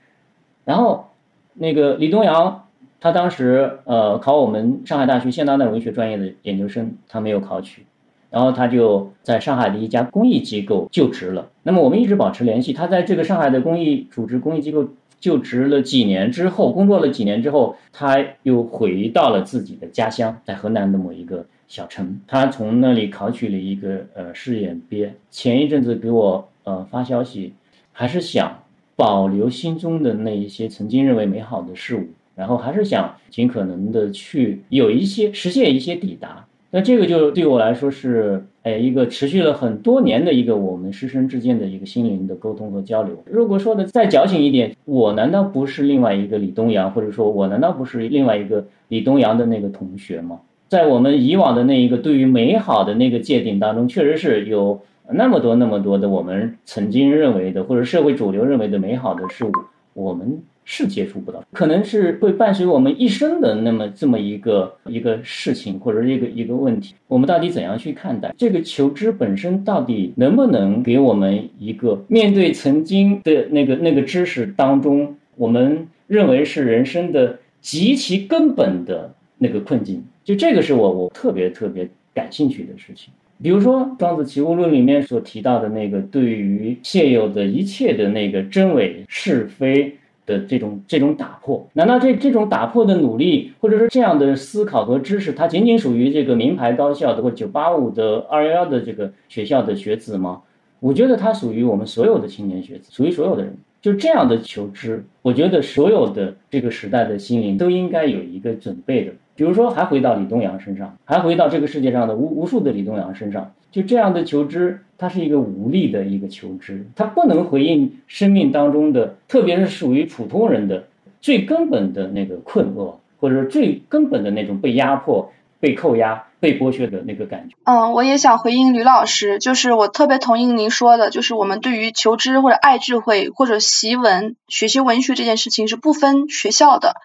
[0.64, 1.10] 然后
[1.54, 2.61] 那个李东阳。
[3.02, 7.84] 他当时呃考我们上海大学现当代文学专业的研究生，他没有考取，
[8.30, 11.50] 然后他就在上海的一家公益机构就职了。
[11.64, 12.72] 那么我们一直保持联系。
[12.72, 14.88] 他在这个上海的公益组织、公益机构
[15.18, 22.20] 就职了几年之后，工作了几年之后，他又回到了自己的家乡，在河南的某一个小城。
[22.28, 25.12] 他从那里考取了一个呃试验编。
[25.28, 27.52] 前一阵子给我呃发消息，
[27.90, 28.62] 还是想
[28.94, 36.44] 保留心中的那一些曾经认为美好的事物，然后还是想尽可能的去有一些实现一些抵达。
[36.74, 43.22] 那这个就对我来说是，哎，一个持续了很多年的一个我们师生之间的一个心灵的沟通和交流。
[43.30, 50.40] 如果说的再矫情一点，我难道不是另外一个李东阳，或者说我难道不是另外一个李东阳的那个同学吗？
[50.68, 54.80] 在我们以往的那一个对于美好的那个界定当中，确实是有
[55.10, 59.52] 那么多那么多的我们曾经认为的，或者社会主流认为的美好的事物，
[59.92, 60.42] 我们。
[60.64, 66.94] 是接触不到，可能是会伴随我们一生的那么这么一个一个事情，或者一个一个问题。
[67.08, 69.64] 我们到底怎样去看待这个求知本身？
[69.64, 80.02] 到底能不能给我们一个面对曾经的那个那个知识当中，我们认为是人生的极其根本的那个困境？
[80.22, 83.12] 就这个是我我特别特别感兴趣的事情。
[83.42, 89.96] 比如说《庄子齐物论》里面所提到的那个对于现有的一切的那个真伪是非。
[90.26, 100.42] 的这种这种打破，难道这这种打破的努力，或者说这样的思考和知识，它仅仅属于这个名牌高校的或九八五的二幺幺的这个学校的学子吗？
[100.80, 103.54] 我觉得它属于我们所有的青年学子，属于所有的人。
[103.80, 109.12] 就这样的求知，我觉得所有的这个时代的心灵都应该有一个准备的。
[109.34, 120.84] 比如说，还回到李东阳身上，还回到这个世界上的无无数的李东阳身上，就这样的求知，它是一个无力的一个求知，它不能回应生命当中的，特别是属于普通人的
[121.20, 126.22] 最根本的那个困厄，或者说最根本的那种被压迫、被扣押。
[126.42, 127.54] 被剥削的那个感觉。
[127.62, 136.96] 嗯，我也想回应吕老师，就是我特别同意您说的，就是我们对于求知或者爱智慧或者习文、学习文学这件事情是不分学校的，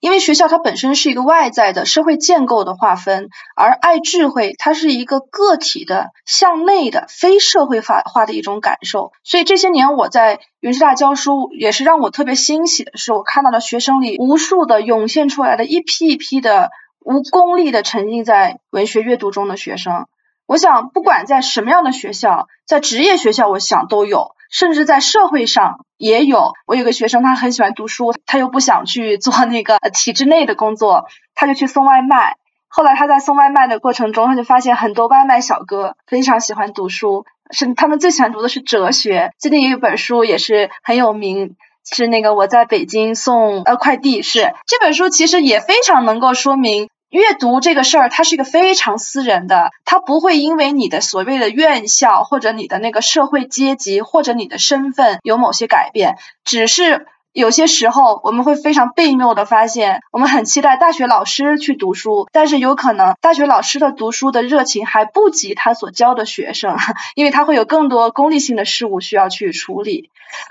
[0.00, 9.12] 因为学校它本身是一个外在的社会建构的划分，而爱智慧它是一个个体的向内的非社会化化的一种感受。
[9.24, 16.70] 所以这些年我在云师大教书，也是让我特别欣喜的是，我看到了学生里无数的涌现出来的一批一批的。
[17.06, 20.08] 无功利的沉浸在文学阅读中的学生，
[20.44, 26.54] 我想不管在什么样的学校，在职业学校，我想都有，甚至在社会上也有。
[26.66, 32.34] 我有个学生，他很喜欢读书，他又不想去做那个体制内的工作，他就去送外卖。
[32.66, 39.30] 后来他在送外卖的过程中，他就发现很多外卖小哥非常喜欢读书，是他们最喜欢读的是哲学。
[39.38, 41.54] 最近也有本书也是很有名。
[41.88, 57.06] 是那个我在北京送呃快递，是这本书其实也非常能够说明阅读这个事儿，它是一个非常私人的，它不会因为你的所谓的院校或者你的那个社会阶级或者你的身份有某些改变，只是。
[57.36, 66.78] 有些时候，我们会非常被谬的发现，我们很期待大学老师去读书，但是有可能大学老师的读书的热情还不及他所教的学生，
[67.14, 70.08] 因为他会有更多功利性的事物需要去处理。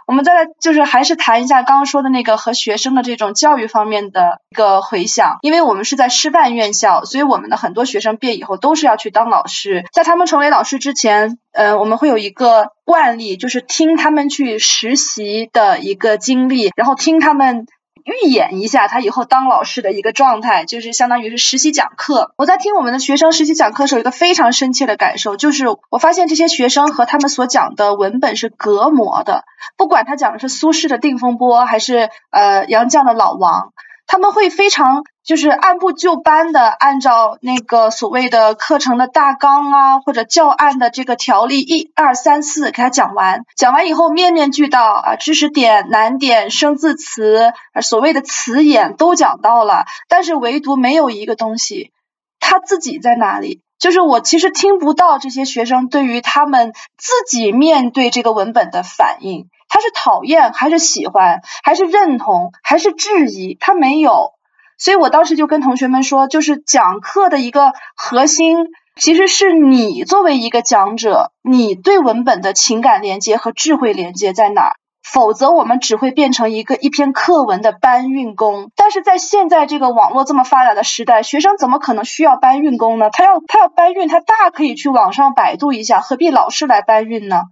[0.07, 11.37] 我们再来就是还是谈一下刚刚说的那个和学生的这种教育方面的一个回想，因为我们是在师范院校，所以我们的很多学生毕业以后都是要去当老师，在他们成为老师之前。
[11.55, 17.65] 呃，我们会有一个惯例，就是听他们去实习的一个经历，然后听他们
[18.05, 22.33] 预演一下他以后当老师的一个状态，就是相当于是实习讲课。
[22.37, 29.43] 我在听我们的学生实习讲课的时候，一个非常深切的感受，就是我发现这些学生和他们所讲的文本是隔膜的，
[29.75, 33.61] 不管他讲的是苏轼的《定风波》，还是呃杨绛的《老王》。
[34.07, 47.51] 他们会非常就是按部就班的按照那个所谓的课程的大纲啊，或者教案的这个条例一二三四给他讲完，讲完以后面面俱到啊，知识点、难点、生字词，
[47.81, 51.91] 所谓的词眼都讲到了，但是唯独没有一个东西，
[52.39, 53.61] 他自己在哪里？
[53.79, 59.47] 就是我其实听不到这些学生对于他们自己面对这个文本的反应。
[59.67, 63.57] 他是讨厌还是喜欢还是认同还是质疑？
[63.59, 64.33] 他没有，
[64.77, 74.75] 所以我当时就跟同学们说，就是讲课的一个核心，其实是你作为一个讲者，你对文本的情感连接和智慧连接在哪儿？
[75.13, 78.71] 否则我们只会变成一个一篇课文的搬运工。
[78.75, 83.09] 但是在现在这个网络这么发达的时代，学生怎么可能需要搬运工呢？
[83.11, 87.43] 他要他要搬运，他大可以去网上百度一下，何必老师来搬运呢？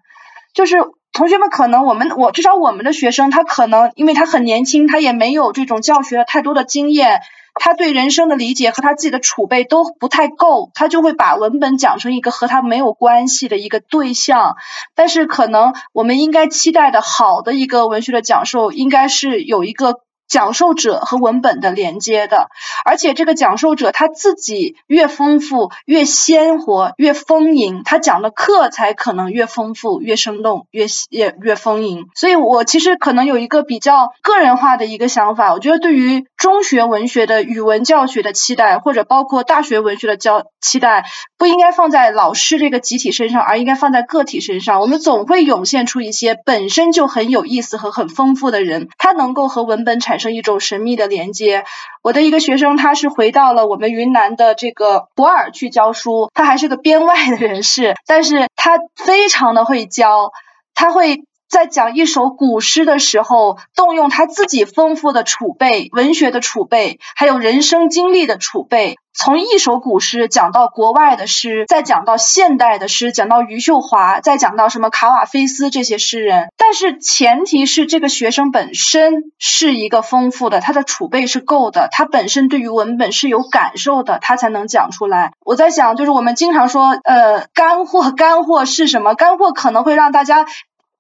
[0.54, 0.78] 就是。
[1.16, 7.22] 同学们可能我们我至少我们的学生他可能因为他很年轻，他也没有这种教学太多的经验，
[7.56, 14.56] 他对人生的理解和他自己的储备都不太够，他就会把文本讲成一个和他没有关系的一个对象。
[14.96, 20.02] 但是可能我们应该期待的好的一个文学的讲授，应该是有一个。
[20.34, 22.48] 讲授者和文本的连接的，
[22.86, 32.08] 而且这个讲授者他自己越丰富、越鲜活、越丰盈，他讲的课才可能越丰富、越生动、越越越丰盈。
[32.16, 41.06] 所以我其实可能有一个比较个人化的一个想法，我觉得对于中学文学的语文教学的期待，或者包括大学文学的教期待，
[41.38, 44.82] 不应该放在老师这个集体身上，而应该放在个体身上。
[44.82, 50.23] 我们总会涌现出一些本身就很有意思和很丰富的人，他能够和文本产生。
[50.24, 51.66] 生一种神秘的连接。
[52.02, 60.32] 我的一个学生，他是回到了我们云南的这个博尔去教书，他还是个编外的人士，但是他非常的会教，
[60.74, 61.26] 他会。
[61.54, 76.48] 在讲一首古诗的时候，动用他自己丰富的储备、文学的储备，还有人生经历的储备，从一首古诗讲到国外的诗，再讲到现代的诗，讲到余秀华，再讲到什么卡瓦菲斯这些诗人。
[76.58, 85.34] 但是前提是这个学生本身是一个丰富的，他的储备是够的，他本身对于文本是有感受的，他才能讲出来。
[85.46, 89.14] 我在想，就是我们经常说，呃，干货，干货是什么？
[89.14, 90.48] 干货可能会让大家。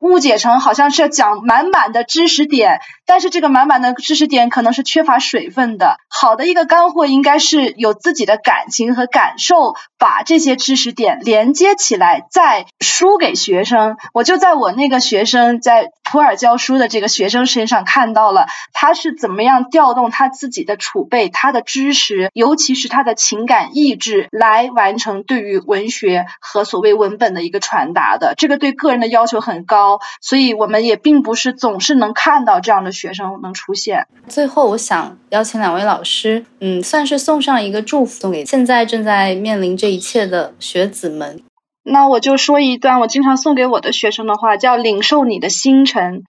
[0.04, 5.96] 误解成好像是要讲满满的知识点，但是这个满满的知识点可能是缺乏水分的。
[6.10, 13.96] 好的一个干货应该是有自己的感情和感受，把这些知识点连接起来，再输给学生。
[14.14, 28.34] 我就在我那个学生在普洱教书的这个学生身上看到了，他是怎么样调动他自己的储备、他的知识，尤其是他的情感意志，来完成对于文学和所谓文本的一个传达的。
[28.38, 30.00] 这个对个人的要求很高。
[30.22, 34.08] 所以我们也并不是总是能看到这样的学生能出现。
[34.28, 41.42] 最后，我想邀请两位老师，嗯，算是送上一个祝福，送给现在正在面临这一切的学子们。
[41.84, 46.23] 那我就说一段我经常送给我的学生的话，叫“领受你的星辰”。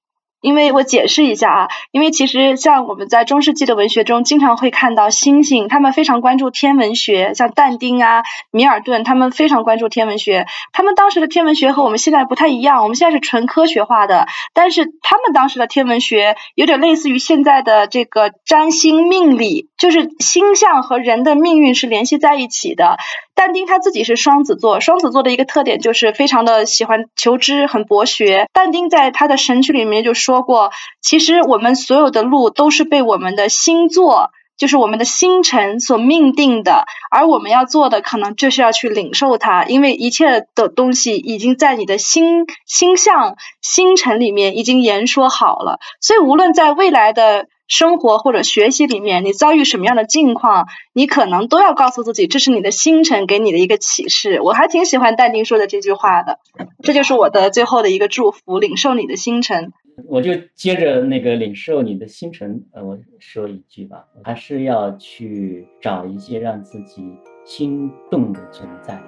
[0.45, 10.47] 因为我解释一下啊，因为其实像我们在中世纪的文学中，经常会看到星星，他们非常关注天文学，像但丁啊、米尔顿，他们非常关注天文学。
[10.75, 22.99] 他们当时的天文学和我们现在不太一样，我们现在是纯科学化的，但是他们当时的天文学有点类似于现在的这个占星命理，就是星象和人的命运是联系在一起的。
[23.37, 28.47] 但丁他自己是双子座，双子座的一个特点就是非常的喜欢求知，很博学。
[28.53, 47.47] 但丁在他的《神曲》里面就说说过，其实我们所有的路都是被我们的星座，就是我们的星辰所命定的，而我们要做的可能就是要去领受它，因为一切的东西已经在你的星星象、星辰里面已经言说好了，所以无论在未来的。
[47.67, 54.39] 生活或者学习里面，你遭遇什么样的境况，你可能都要告诉自己，这是你的星辰给你的一个启示。
[54.43, 56.41] 我还挺喜欢但丁说的这句话的，
[56.83, 59.73] 这就是我的最后的一个祝福：领受你的星辰。
[60.07, 67.03] 我就接着那个领受你的星辰，呃，我说一句吧，还是要去找一些让自己
[67.45, 69.01] 心动的存在。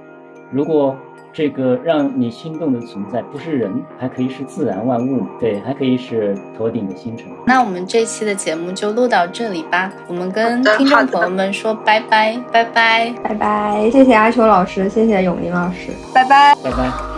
[0.52, 0.96] 如果
[1.32, 7.26] 这个让你心动的存在不是人，还可以是自然万物，对，还可以是头顶的星辰。
[7.46, 17.15] 那我们这期的节目就录到这里吧，我们跟听众朋友们说拜拜，拜拜，拜拜，谢谢阿秋老师，谢谢永林老师，拜拜，拜拜。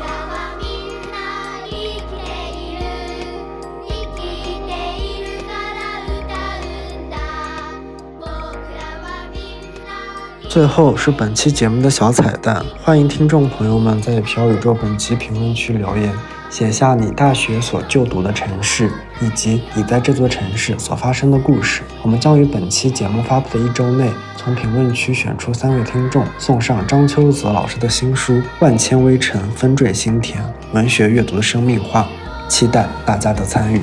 [10.58, 16.12] 最后是本期节目的小彩蛋，欢迎听众朋友们在飘宇宙本期评论区留言，
[16.50, 18.90] 写下你大学所就读的城市
[19.20, 21.82] 以及你在这座城市所发生的故事。
[22.02, 32.08] 我们将于本期节目发布的一周内，从评论区选出三位听众，送上张秋泽老师的新书《万千微尘纷坠心田：文学阅读的生命化》，
[32.52, 33.80] 期待大家的参与。